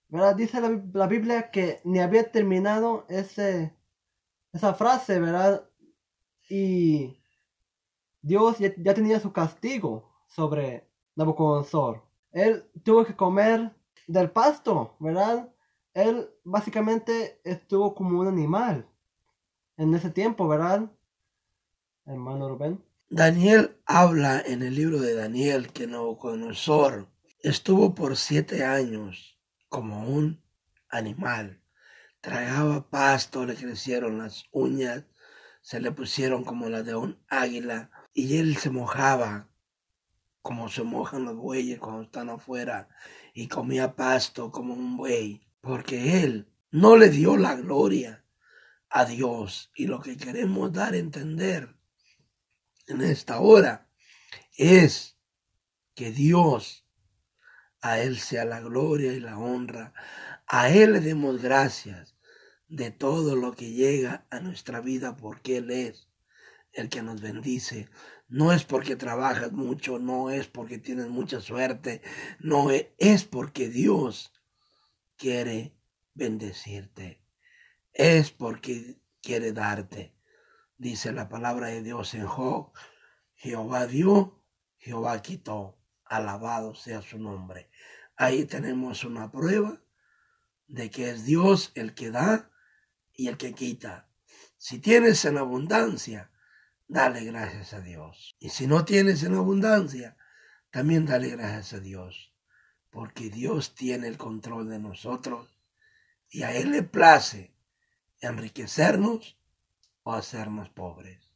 ¿Verdad? 0.08 0.36
Dice 0.36 0.60
la, 0.60 0.82
la 0.92 1.06
Biblia 1.06 1.50
que 1.50 1.80
ni 1.84 2.00
había 2.00 2.30
terminado 2.30 3.06
ese, 3.08 3.74
esa 4.54 4.72
frase, 4.72 5.20
¿verdad? 5.20 5.68
Y 6.48 7.18
Dios 8.22 8.58
ya, 8.58 8.72
ya 8.76 8.94
tenía 8.94 9.20
su 9.20 9.32
castigo 9.32 10.10
sobre 10.28 10.88
Nabucodonosor. 11.16 12.02
Él 12.32 12.64
tuvo 12.82 13.04
que 13.04 13.16
comer 13.16 13.72
del 14.06 14.30
pasto, 14.30 14.96
¿verdad? 15.00 15.52
Él 15.92 16.30
básicamente 16.44 17.40
estuvo 17.44 17.94
como 17.94 18.20
un 18.20 18.28
animal 18.28 18.88
en 19.76 19.94
ese 19.94 20.10
tiempo, 20.10 20.48
¿verdad? 20.48 20.90
Hermano 22.06 22.48
Rubén. 22.48 22.82
Daniel 23.10 23.76
habla 23.86 24.40
en 24.40 24.62
el 24.62 24.74
libro 24.74 25.00
de 25.00 25.14
Daniel 25.14 25.72
que 25.72 25.86
Nabucodonosor 25.86 27.08
estuvo 27.40 27.94
por 27.94 28.16
siete 28.16 28.64
años 28.64 29.38
como 29.68 30.06
un 30.08 30.42
animal. 30.88 31.60
Tragaba 32.24 32.88
pasto, 32.88 33.44
le 33.44 33.54
crecieron 33.54 34.16
las 34.16 34.46
uñas, 34.50 35.04
se 35.60 35.78
le 35.78 35.92
pusieron 35.92 36.42
como 36.42 36.70
las 36.70 36.86
de 36.86 36.94
un 36.94 37.22
águila 37.28 37.90
y 38.14 38.38
él 38.38 38.56
se 38.56 38.70
mojaba 38.70 39.50
como 40.40 40.70
se 40.70 40.84
mojan 40.84 41.26
los 41.26 41.36
bueyes 41.36 41.78
cuando 41.78 42.04
están 42.04 42.30
afuera 42.30 42.88
y 43.34 43.48
comía 43.48 43.94
pasto 43.94 44.50
como 44.50 44.72
un 44.72 44.96
buey, 44.96 45.46
porque 45.60 46.24
él 46.24 46.50
no 46.70 46.96
le 46.96 47.10
dio 47.10 47.36
la 47.36 47.56
gloria 47.56 48.24
a 48.88 49.04
Dios 49.04 49.70
y 49.76 49.86
lo 49.86 50.00
que 50.00 50.16
queremos 50.16 50.72
dar 50.72 50.94
a 50.94 50.96
entender 50.96 51.76
en 52.86 53.02
esta 53.02 53.38
hora 53.38 53.90
es 54.56 55.18
que 55.94 56.10
Dios, 56.10 56.86
a 57.82 57.98
Él 57.98 58.18
sea 58.18 58.46
la 58.46 58.60
gloria 58.60 59.12
y 59.12 59.20
la 59.20 59.36
honra, 59.36 59.92
a 60.46 60.70
Él 60.70 60.94
le 60.94 61.00
demos 61.00 61.42
gracias 61.42 62.13
de 62.74 62.90
todo 62.90 63.36
lo 63.36 63.54
que 63.54 63.70
llega 63.70 64.26
a 64.30 64.40
nuestra 64.40 64.80
vida 64.80 65.16
porque 65.16 65.58
Él 65.58 65.70
es 65.70 66.08
el 66.72 66.88
que 66.88 67.02
nos 67.02 67.20
bendice. 67.20 67.88
No 68.26 68.52
es 68.52 68.64
porque 68.64 68.96
trabajas 68.96 69.52
mucho, 69.52 70.00
no 70.00 70.30
es 70.30 70.48
porque 70.48 70.78
tienes 70.78 71.08
mucha 71.08 71.40
suerte, 71.40 72.02
no 72.40 72.72
es, 72.72 72.88
es 72.98 73.24
porque 73.24 73.68
Dios 73.68 74.32
quiere 75.16 75.76
bendecirte. 76.14 77.22
Es 77.92 78.32
porque 78.32 79.00
quiere 79.22 79.52
darte. 79.52 80.16
Dice 80.76 81.12
la 81.12 81.28
palabra 81.28 81.68
de 81.68 81.80
Dios 81.80 82.12
en 82.14 82.26
Job, 82.26 82.72
Jehová 83.36 83.86
dio, 83.86 84.42
Jehová 84.78 85.22
quitó, 85.22 85.78
alabado 86.04 86.74
sea 86.74 87.02
su 87.02 87.18
nombre. 87.18 87.70
Ahí 88.16 88.46
tenemos 88.46 89.04
una 89.04 89.30
prueba 89.30 89.80
de 90.66 90.90
que 90.90 91.10
es 91.10 91.24
Dios 91.24 91.70
el 91.76 91.94
que 91.94 92.10
da 92.10 92.50
y 93.14 93.28
el 93.28 93.36
que 93.36 93.54
quita. 93.54 94.08
Si 94.58 94.78
tienes 94.78 95.24
en 95.24 95.38
abundancia, 95.38 96.30
dale 96.86 97.24
gracias 97.24 97.72
a 97.74 97.80
Dios. 97.80 98.34
Y 98.38 98.50
si 98.50 98.66
no 98.66 98.84
tienes 98.84 99.22
en 99.22 99.34
abundancia, 99.34 100.16
también 100.70 101.06
dale 101.06 101.30
gracias 101.30 101.74
a 101.74 101.80
Dios. 101.80 102.32
Porque 102.90 103.30
Dios 103.30 103.74
tiene 103.74 104.08
el 104.08 104.16
control 104.16 104.68
de 104.68 104.78
nosotros 104.78 105.48
y 106.30 106.42
a 106.42 106.54
Él 106.54 106.70
le 106.70 106.82
place 106.82 107.54
enriquecernos 108.20 109.38
o 110.02 110.12
hacernos 110.12 110.70
pobres. 110.70 111.34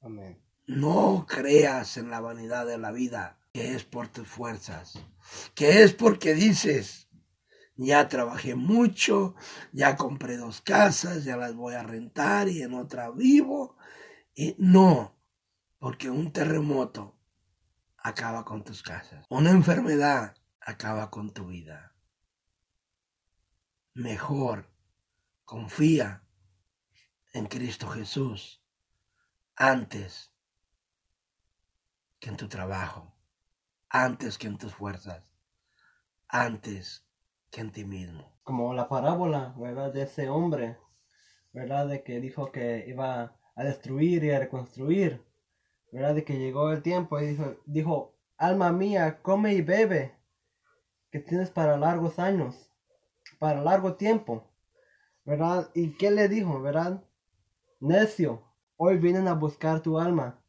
Amén. 0.00 0.40
No 0.66 1.26
creas 1.28 1.96
en 1.96 2.10
la 2.10 2.20
vanidad 2.20 2.66
de 2.66 2.78
la 2.78 2.92
vida, 2.92 3.38
que 3.52 3.74
es 3.74 3.84
por 3.84 4.08
tus 4.08 4.28
fuerzas, 4.28 4.98
que 5.54 5.82
es 5.82 5.94
porque 5.94 6.34
dices, 6.34 7.07
ya 7.78 8.08
trabajé 8.08 8.56
mucho, 8.56 9.36
ya 9.72 9.96
compré 9.96 10.36
dos 10.36 10.60
casas, 10.60 11.24
ya 11.24 11.36
las 11.36 11.54
voy 11.54 11.74
a 11.74 11.84
rentar 11.84 12.48
y 12.48 12.62
en 12.62 12.74
otra 12.74 13.10
vivo. 13.10 13.76
Y 14.34 14.56
no, 14.58 15.16
porque 15.78 16.10
un 16.10 16.32
terremoto 16.32 17.16
acaba 17.96 18.44
con 18.44 18.64
tus 18.64 18.82
casas. 18.82 19.24
Una 19.30 19.50
enfermedad 19.50 20.36
acaba 20.60 21.08
con 21.08 21.32
tu 21.32 21.46
vida. 21.46 21.94
Mejor 23.94 24.68
confía 25.44 26.24
en 27.32 27.46
Cristo 27.46 27.88
Jesús 27.88 28.60
antes 29.54 30.32
que 32.18 32.28
en 32.30 32.36
tu 32.36 32.48
trabajo, 32.48 33.16
antes 33.88 34.36
que 34.36 34.48
en 34.48 34.58
tus 34.58 34.74
fuerzas, 34.74 35.24
antes 36.26 37.07
que 37.50 37.60
en 37.60 37.72
ti 37.72 37.84
mismo. 37.84 38.32
Como 38.42 38.74
la 38.74 38.88
parábola, 38.88 39.54
¿verdad? 39.58 39.92
De 39.92 40.02
ese 40.02 40.28
hombre, 40.28 40.78
¿verdad? 41.52 41.88
De 41.88 42.02
que 42.02 42.20
dijo 42.20 42.52
que 42.52 42.84
iba 42.86 43.36
a 43.54 43.64
destruir 43.64 44.24
y 44.24 44.30
a 44.30 44.38
reconstruir, 44.38 45.24
¿verdad? 45.92 46.14
De 46.14 46.24
que 46.24 46.38
llegó 46.38 46.70
el 46.70 46.82
tiempo 46.82 47.18
y 47.20 47.26
dijo, 47.26 47.56
dijo 47.66 48.14
alma 48.36 48.72
mía, 48.72 49.20
come 49.22 49.54
y 49.54 49.62
bebe, 49.62 50.14
que 51.10 51.20
tienes 51.20 51.50
para 51.50 51.76
largos 51.76 52.18
años, 52.18 52.70
para 53.38 53.62
largo 53.62 53.94
tiempo, 53.94 54.44
¿verdad? 55.24 55.70
¿Y 55.74 55.96
qué 55.96 56.10
le 56.10 56.28
dijo, 56.28 56.60
verdad? 56.60 57.02
Necio, 57.80 58.42
hoy 58.76 58.98
vienen 58.98 59.28
a 59.28 59.34
buscar 59.34 59.82
tu 59.82 59.98
alma. 59.98 60.42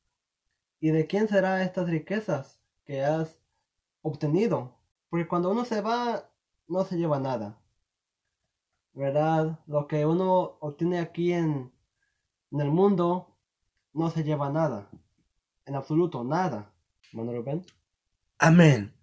¿Y 0.79 0.91
de 0.91 1.07
quién 1.07 1.27
serán 1.27 1.61
estas 1.61 1.89
riquezas 1.89 2.61
que 2.85 3.03
has 3.03 3.37
obtenido? 4.01 4.77
Porque 5.09 5.27
cuando 5.27 5.51
uno 5.51 5.65
se 5.65 5.81
va, 5.81 6.28
no 6.69 6.85
se 6.85 6.97
lleva 6.97 7.19
nada. 7.19 7.59
¿Verdad? 8.93 9.59
Lo 9.67 9.87
que 9.87 10.05
uno 10.05 10.57
obtiene 10.61 10.99
aquí 10.99 11.33
en, 11.33 11.73
en 12.51 12.61
el 12.61 12.71
mundo, 12.71 13.37
no 13.93 14.09
se 14.09 14.23
lleva 14.23 14.49
nada. 14.49 14.89
En 15.65 15.75
absoluto, 15.75 16.23
nada. 16.23 16.71
Hermano 17.11 17.33
Rubén. 17.33 17.65
Amén. 18.37 18.93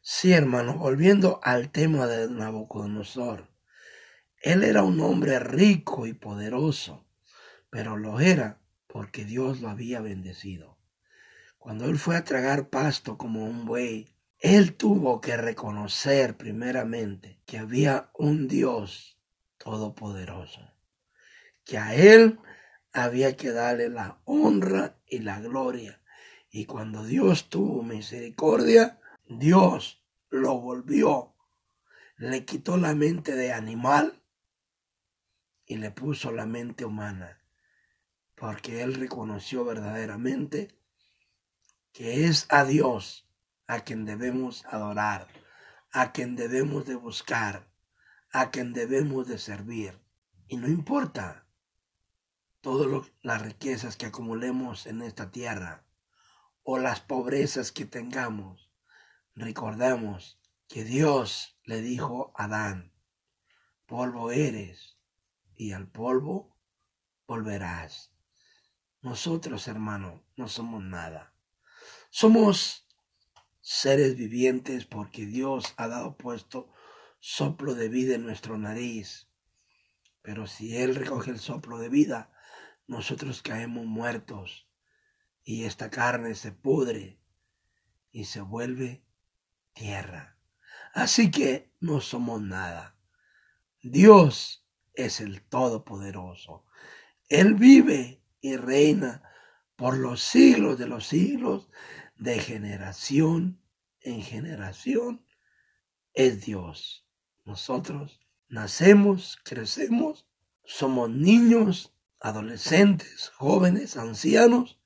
Sí, 0.00 0.32
hermano, 0.32 0.78
volviendo 0.78 1.40
al 1.42 1.70
tema 1.70 2.06
de 2.06 2.30
Nabucodonosor. 2.30 3.48
Él 4.40 4.64
era 4.64 4.82
un 4.82 5.00
hombre 5.00 5.38
rico 5.38 6.06
y 6.06 6.14
poderoso 6.14 7.04
pero 7.74 7.96
lo 7.96 8.20
era 8.20 8.60
porque 8.86 9.24
Dios 9.24 9.60
lo 9.60 9.68
había 9.68 10.00
bendecido. 10.00 10.78
Cuando 11.58 11.86
él 11.86 11.98
fue 11.98 12.16
a 12.16 12.22
tragar 12.22 12.68
pasto 12.68 13.18
como 13.18 13.44
un 13.44 13.64
buey, 13.64 14.13
él 14.44 14.76
tuvo 14.76 15.22
que 15.22 15.38
reconocer 15.38 16.36
primeramente 16.36 17.40
que 17.46 17.56
había 17.56 18.10
un 18.12 18.46
Dios 18.46 19.18
todopoderoso, 19.56 20.60
que 21.64 21.78
a 21.78 21.94
él 21.94 22.38
había 22.92 23.38
que 23.38 23.52
darle 23.52 23.88
la 23.88 24.20
honra 24.26 24.98
y 25.06 25.20
la 25.20 25.40
gloria. 25.40 26.02
Y 26.50 26.66
cuando 26.66 27.06
Dios 27.06 27.48
tuvo 27.48 27.82
misericordia, 27.82 29.00
Dios 29.26 30.04
lo 30.28 30.60
volvió, 30.60 31.34
le 32.18 32.44
quitó 32.44 32.76
la 32.76 32.94
mente 32.94 33.36
de 33.36 33.50
animal 33.50 34.22
y 35.64 35.76
le 35.76 35.90
puso 35.90 36.32
la 36.32 36.44
mente 36.44 36.84
humana 36.84 37.40
porque 38.34 38.82
él 38.82 38.92
reconoció 38.96 39.64
verdaderamente 39.64 40.76
que 41.94 42.26
es 42.26 42.44
a 42.50 42.66
Dios 42.66 43.23
a 43.66 43.80
quien 43.80 44.04
debemos 44.04 44.64
adorar, 44.66 45.28
a 45.92 46.12
quien 46.12 46.36
debemos 46.36 46.86
de 46.86 46.96
buscar, 46.96 47.68
a 48.32 48.50
quien 48.50 48.72
debemos 48.72 49.26
de 49.28 49.38
servir. 49.38 50.00
Y 50.48 50.56
no 50.56 50.68
importa 50.68 51.46
todas 52.60 53.10
las 53.22 53.42
riquezas 53.42 53.96
que 53.96 54.06
acumulemos 54.06 54.86
en 54.86 55.02
esta 55.02 55.30
tierra 55.30 55.84
o 56.62 56.78
las 56.78 57.00
pobrezas 57.00 57.72
que 57.72 57.84
tengamos, 57.84 58.70
recordemos 59.34 60.40
que 60.68 60.84
Dios 60.84 61.58
le 61.64 61.82
dijo 61.82 62.32
a 62.36 62.44
Adán, 62.44 62.92
polvo 63.86 64.30
eres 64.30 64.98
y 65.56 65.72
al 65.72 65.86
polvo 65.86 66.56
volverás. 67.26 68.12
Nosotros, 69.02 69.68
hermano, 69.68 70.24
no 70.36 70.48
somos 70.48 70.82
nada. 70.82 71.34
Somos 72.10 72.83
seres 73.66 74.14
vivientes 74.14 74.84
porque 74.84 75.24
Dios 75.24 75.72
ha 75.78 75.88
dado 75.88 76.18
puesto 76.18 76.70
soplo 77.18 77.74
de 77.74 77.88
vida 77.88 78.14
en 78.14 78.22
nuestro 78.22 78.58
nariz. 78.58 79.30
Pero 80.20 80.46
si 80.46 80.76
Él 80.76 80.94
recoge 80.94 81.30
el 81.30 81.38
soplo 81.38 81.78
de 81.78 81.88
vida, 81.88 82.30
nosotros 82.86 83.40
caemos 83.40 83.86
muertos 83.86 84.68
y 85.44 85.64
esta 85.64 85.88
carne 85.90 86.34
se 86.34 86.52
pudre 86.52 87.18
y 88.12 88.26
se 88.26 88.42
vuelve 88.42 89.02
tierra. 89.72 90.36
Así 90.92 91.30
que 91.30 91.72
no 91.80 92.02
somos 92.02 92.42
nada. 92.42 92.98
Dios 93.82 94.66
es 94.92 95.20
el 95.20 95.40
Todopoderoso. 95.40 96.66
Él 97.30 97.54
vive 97.54 98.22
y 98.42 98.56
reina 98.56 99.22
por 99.74 99.96
los 99.96 100.22
siglos 100.22 100.78
de 100.78 100.86
los 100.86 101.06
siglos, 101.06 101.70
de 102.24 102.38
generación 102.38 103.60
en 104.00 104.22
generación. 104.22 105.24
Es 106.14 106.46
Dios. 106.46 107.06
Nosotros 107.44 108.18
nacemos, 108.48 109.38
crecemos, 109.44 110.26
somos 110.64 111.10
niños, 111.10 111.94
adolescentes, 112.20 113.28
jóvenes, 113.36 113.98
ancianos, 113.98 114.80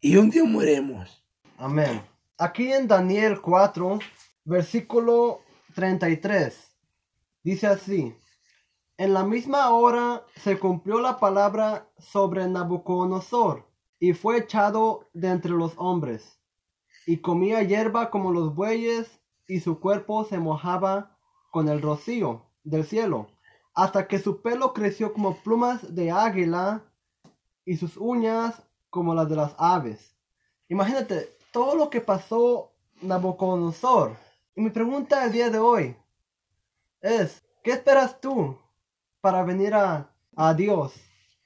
y 0.00 0.16
un 0.16 0.30
día 0.30 0.44
mueremos. 0.44 1.22
Amén. 1.58 2.02
Aquí 2.38 2.72
en 2.72 2.88
Daniel 2.88 3.42
4, 3.42 3.98
versículo 4.44 5.42
33, 5.74 6.74
dice 7.42 7.66
así, 7.66 8.16
en 8.96 9.12
la 9.12 9.24
misma 9.24 9.68
hora 9.70 10.24
se 10.36 10.58
cumplió 10.58 11.00
la 11.00 11.18
palabra 11.20 11.90
sobre 11.98 12.48
Nabucodonosor, 12.48 13.68
y 13.98 14.14
fue 14.14 14.38
echado 14.38 15.10
de 15.12 15.28
entre 15.28 15.52
los 15.52 15.74
hombres, 15.76 16.41
y 17.06 17.18
comía 17.18 17.62
hierba 17.62 18.10
como 18.10 18.32
los 18.32 18.54
bueyes, 18.54 19.20
y 19.46 19.60
su 19.60 19.80
cuerpo 19.80 20.24
se 20.24 20.38
mojaba 20.38 21.16
con 21.50 21.68
el 21.68 21.82
rocío 21.82 22.46
del 22.64 22.84
cielo, 22.84 23.28
hasta 23.74 24.06
que 24.06 24.18
su 24.18 24.40
pelo 24.40 24.72
creció 24.72 25.12
como 25.12 25.36
plumas 25.36 25.94
de 25.94 26.10
águila, 26.10 26.84
y 27.64 27.76
sus 27.76 27.96
uñas 27.96 28.62
como 28.90 29.14
las 29.14 29.28
de 29.28 29.36
las 29.36 29.54
aves. 29.58 30.16
Imagínate 30.68 31.36
todo 31.52 31.76
lo 31.76 31.90
que 31.90 32.00
pasó 32.00 32.72
Nabucodonosor. 33.00 34.16
Y 34.54 34.60
mi 34.60 34.70
pregunta 34.70 35.24
el 35.24 35.32
día 35.32 35.50
de 35.50 35.58
hoy 35.58 35.96
es, 37.00 37.42
¿qué 37.62 37.72
esperas 37.72 38.20
tú 38.20 38.58
para 39.20 39.42
venir 39.42 39.74
a, 39.74 40.10
a 40.36 40.54
Dios 40.54 40.94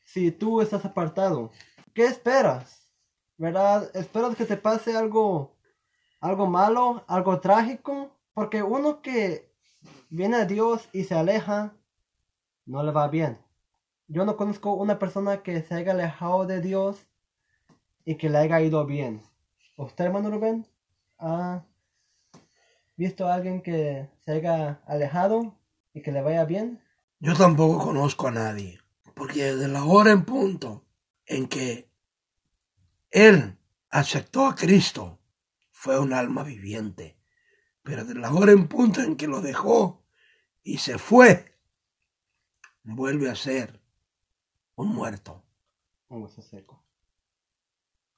si 0.05 0.31
tú 0.31 0.61
estás 0.61 0.85
apartado? 0.85 1.51
¿Qué 1.95 2.05
esperas? 2.05 2.86
¿Verdad? 3.39 3.91
¿Esperas 3.95 4.35
que 4.37 4.47
te 4.47 4.57
pase 4.57 4.97
algo, 4.97 5.55
algo 6.21 6.47
malo, 6.47 7.05
algo 7.07 7.41
trágico? 7.41 8.11
Porque 8.33 8.63
uno 8.63 9.03
que 9.03 9.51
viene 10.09 10.37
a 10.37 10.45
Dios 10.47 10.89
y 10.93 11.05
se 11.05 11.15
aleja, 11.15 11.75
no 12.65 12.83
le 12.83 12.93
va 12.93 13.09
bien. 13.09 13.39
Yo 14.09 14.25
no 14.25 14.37
conozco 14.37 14.73
una 14.75 14.99
persona 14.99 15.43
que 15.43 15.63
se 15.63 15.75
haya 15.75 15.93
alejado 15.93 16.47
de 16.47 16.61
Dios 16.61 17.07
y 18.05 18.17
que 18.17 18.31
le 18.31 18.39
haya 18.39 18.61
ido 18.61 18.87
bien. 18.87 19.23
¿Usted, 19.77 20.05
hermano 20.07 20.31
Rubén, 20.31 20.67
ha 21.19 21.65
visto 22.97 23.27
a 23.27 23.35
alguien 23.35 23.61
que 23.63 24.09
se 24.25 24.33
haya 24.33 24.81
alejado 24.87 25.55
y 25.93 26.03
que 26.03 26.13
le 26.13 26.23
vaya 26.23 26.45
bien? 26.45 26.81
Yo 27.19 27.35
tampoco 27.35 27.85
conozco 27.85 28.29
a 28.29 28.31
nadie, 28.31 28.79
porque 29.15 29.45
desde 29.45 29.69
la 29.69 29.85
hora 29.85 30.13
en 30.13 30.25
punto 30.25 30.85
en 31.27 31.49
que 31.49 31.91
él 33.17 33.59
aceptó 33.91 34.47
a 34.47 34.55
Cristo, 34.55 35.21
fue 35.71 35.99
un 35.99 36.13
alma 36.13 36.43
viviente, 36.43 37.19
pero 37.83 38.05
desde 38.05 38.21
la 38.21 38.33
hora 38.33 38.53
en 38.53 38.69
punto 38.69 39.01
en 39.01 39.17
que 39.17 39.27
lo 39.27 39.41
dejó 39.41 40.05
y 40.63 40.79
se 40.79 40.99
fue, 40.99 41.59
vuelve 42.83 43.31
a 43.31 43.35
ser 43.35 43.81
un 44.75 44.89
muerto. 44.89 45.45
Un 46.09 46.23
hueso 46.23 46.43
seco 46.43 46.87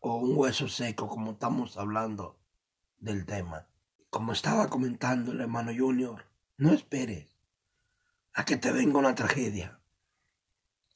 o 0.00 0.16
un 0.16 0.36
hueso 0.36 0.68
seco, 0.68 1.08
como 1.08 1.32
estamos 1.32 1.76
hablando 1.76 2.38
del 2.98 3.26
tema. 3.26 3.68
Como 4.10 4.32
estaba 4.32 4.68
comentando 4.68 5.32
el 5.32 5.40
hermano 5.40 5.72
Junior, 5.76 6.24
no 6.56 6.72
esperes 6.72 7.36
a 8.32 8.44
que 8.44 8.56
te 8.56 8.72
venga 8.72 8.98
una 8.98 9.14
tragedia, 9.14 9.80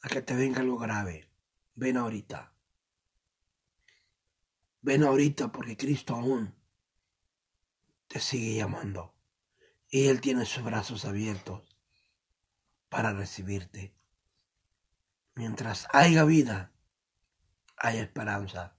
a 0.00 0.08
que 0.08 0.22
te 0.22 0.34
venga 0.34 0.60
algo 0.60 0.78
grave. 0.78 1.28
Ven 1.74 1.96
ahorita. 1.96 2.51
Ven 4.82 5.04
ahorita 5.04 5.52
porque 5.52 5.76
Cristo 5.76 6.16
aún 6.16 6.54
te 8.08 8.18
sigue 8.18 8.56
llamando. 8.56 9.14
Y 9.88 10.08
Él 10.08 10.20
tiene 10.20 10.44
sus 10.44 10.64
brazos 10.64 11.04
abiertos 11.04 11.62
para 12.88 13.12
recibirte. 13.12 13.94
Mientras 15.34 15.86
haya 15.92 16.24
vida, 16.24 16.72
hay 17.76 17.98
esperanza. 17.98 18.76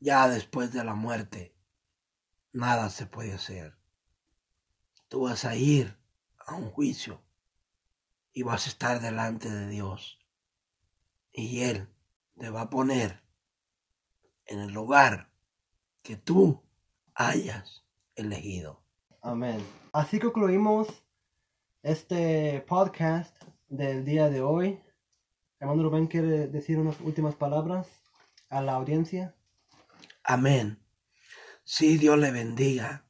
Ya 0.00 0.28
después 0.28 0.72
de 0.72 0.84
la 0.84 0.94
muerte, 0.94 1.56
nada 2.52 2.90
se 2.90 3.06
puede 3.06 3.32
hacer. 3.32 3.78
Tú 5.08 5.22
vas 5.22 5.46
a 5.46 5.56
ir 5.56 5.98
a 6.38 6.54
un 6.54 6.70
juicio 6.70 7.24
y 8.34 8.42
vas 8.42 8.66
a 8.66 8.68
estar 8.68 9.00
delante 9.00 9.50
de 9.50 9.68
Dios. 9.68 10.18
Y 11.32 11.62
Él 11.62 11.88
te 12.38 12.50
va 12.50 12.62
a 12.62 12.70
poner 12.70 13.23
en 14.46 14.60
el 14.60 14.72
lugar 14.72 15.30
que 16.02 16.16
tú 16.16 16.62
hayas 17.14 17.84
elegido. 18.14 18.82
Amén. 19.22 19.64
Así 19.92 20.18
concluimos 20.18 20.88
este 21.82 22.60
podcast 22.68 23.36
del 23.68 24.04
día 24.04 24.28
de 24.28 24.42
hoy. 24.42 24.80
Hermano 25.60 25.82
Rubén 25.84 26.06
quiere 26.06 26.48
decir 26.48 26.78
unas 26.78 27.00
últimas 27.00 27.34
palabras 27.34 27.88
a 28.48 28.60
la 28.60 28.74
audiencia. 28.74 29.34
Amén. 30.22 30.78
Sí, 31.64 31.96
Dios 31.96 32.18
le 32.18 32.30
bendiga. 32.30 33.06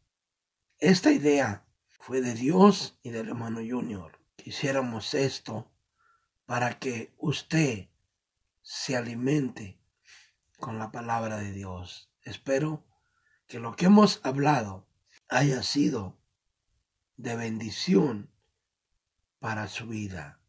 Esta 0.78 1.10
idea 1.10 1.64
fue 1.88 2.20
de 2.20 2.34
Dios 2.34 2.98
y 3.02 3.10
del 3.10 3.28
hermano 3.28 3.58
Junior. 3.58 4.18
Quisiéramos 4.36 5.14
esto 5.14 5.70
para 6.46 6.78
que 6.78 7.14
usted 7.18 7.88
se 8.62 8.96
alimente 8.96 9.78
con 10.64 10.78
la 10.78 10.90
palabra 10.90 11.36
de 11.36 11.52
Dios. 11.52 12.10
Espero 12.22 12.86
que 13.46 13.60
lo 13.60 13.76
que 13.76 13.84
hemos 13.84 14.24
hablado 14.24 14.88
haya 15.28 15.62
sido 15.62 16.18
de 17.18 17.36
bendición 17.36 18.30
para 19.40 19.68
su 19.68 19.86
vida. 19.86 20.40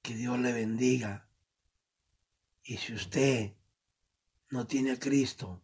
Que 0.00 0.14
Dios 0.14 0.38
le 0.38 0.54
bendiga. 0.54 1.28
Y 2.62 2.78
si 2.78 2.94
usted 2.94 3.52
no 4.48 4.66
tiene 4.66 4.92
a 4.92 4.98
Cristo, 4.98 5.62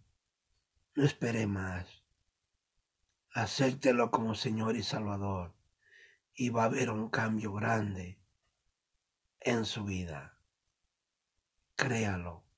no 0.95 1.03
espere 1.03 1.47
más. 1.47 1.87
Acéptelo 3.33 4.11
como 4.11 4.35
Señor 4.35 4.77
y 4.77 4.83
Salvador 4.83 5.55
y 6.35 6.51
va 6.51 6.65
a 6.65 6.67
haber 6.67 6.91
un 6.91 7.09
cambio 7.09 7.55
grande 7.55 8.21
en 9.41 9.65
su 9.65 9.85
vida. 9.85 10.39
Créalo. 11.77 12.52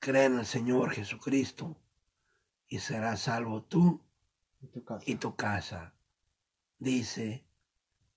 Cree 0.00 0.24
en 0.24 0.38
el 0.38 0.46
Señor 0.46 0.92
Jesucristo 0.92 1.76
y 2.66 2.78
serás 2.78 3.20
salvo 3.20 3.62
tú 3.64 4.00
Y 4.62 4.66
tu 4.68 4.82
casa. 4.82 5.04
y 5.06 5.14
tu 5.16 5.36
casa. 5.36 5.94
Dice 6.78 7.46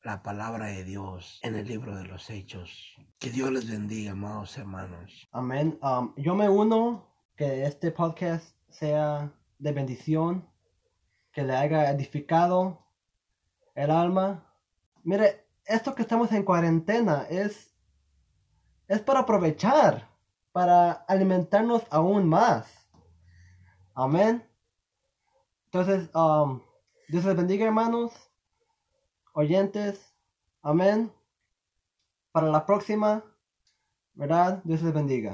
la 0.01 0.23
palabra 0.23 0.67
de 0.67 0.85
Dios 0.85 1.41
en 1.43 1.55
el 1.55 1.67
libro 1.67 1.93
de 1.97 2.05
los 2.05 2.29
Hechos. 2.29 2.95
Que 3.19 3.31
Dios 3.31 3.51
les 3.51 3.69
bendiga, 3.69 4.13
amados 4.13 4.57
hermanos. 4.57 5.27
Amén. 5.33 5.77
Um, 5.81 6.13
yo 6.15 6.35
me 6.35 6.47
uno 6.47 7.13
que 7.35 7.65
este 7.65 7.91
podcast 7.91 8.55
sea 8.69 9.33
de 9.59 9.71
bendición, 9.73 10.49
que 11.33 11.43
le 11.43 11.53
haya 11.53 11.89
edificado 11.91 12.87
el 13.75 13.91
alma. 13.91 14.55
Mire, 15.03 15.47
esto 15.65 15.93
que 15.93 16.03
estamos 16.03 16.31
en 16.31 16.43
cuarentena 16.43 17.23
es, 17.29 17.75
es 18.87 19.01
para 19.01 19.19
aprovechar, 19.19 20.12
para 20.53 20.91
alimentarnos 20.91 21.83
aún 21.89 22.29
más. 22.29 22.87
Amén. 23.93 24.47
Entonces, 25.65 26.09
um, 26.15 26.61
Dios 27.09 27.25
les 27.25 27.35
bendiga, 27.35 27.65
hermanos, 27.65 28.13
oyentes. 29.33 30.15
Amén. 30.61 31.11
para 32.31 32.47
la 32.47 32.65
próxima, 32.65 33.23
¿verdad? 34.15 34.61
Dios 34.63 34.81
les 34.81 34.93
bendiga. 34.93 35.21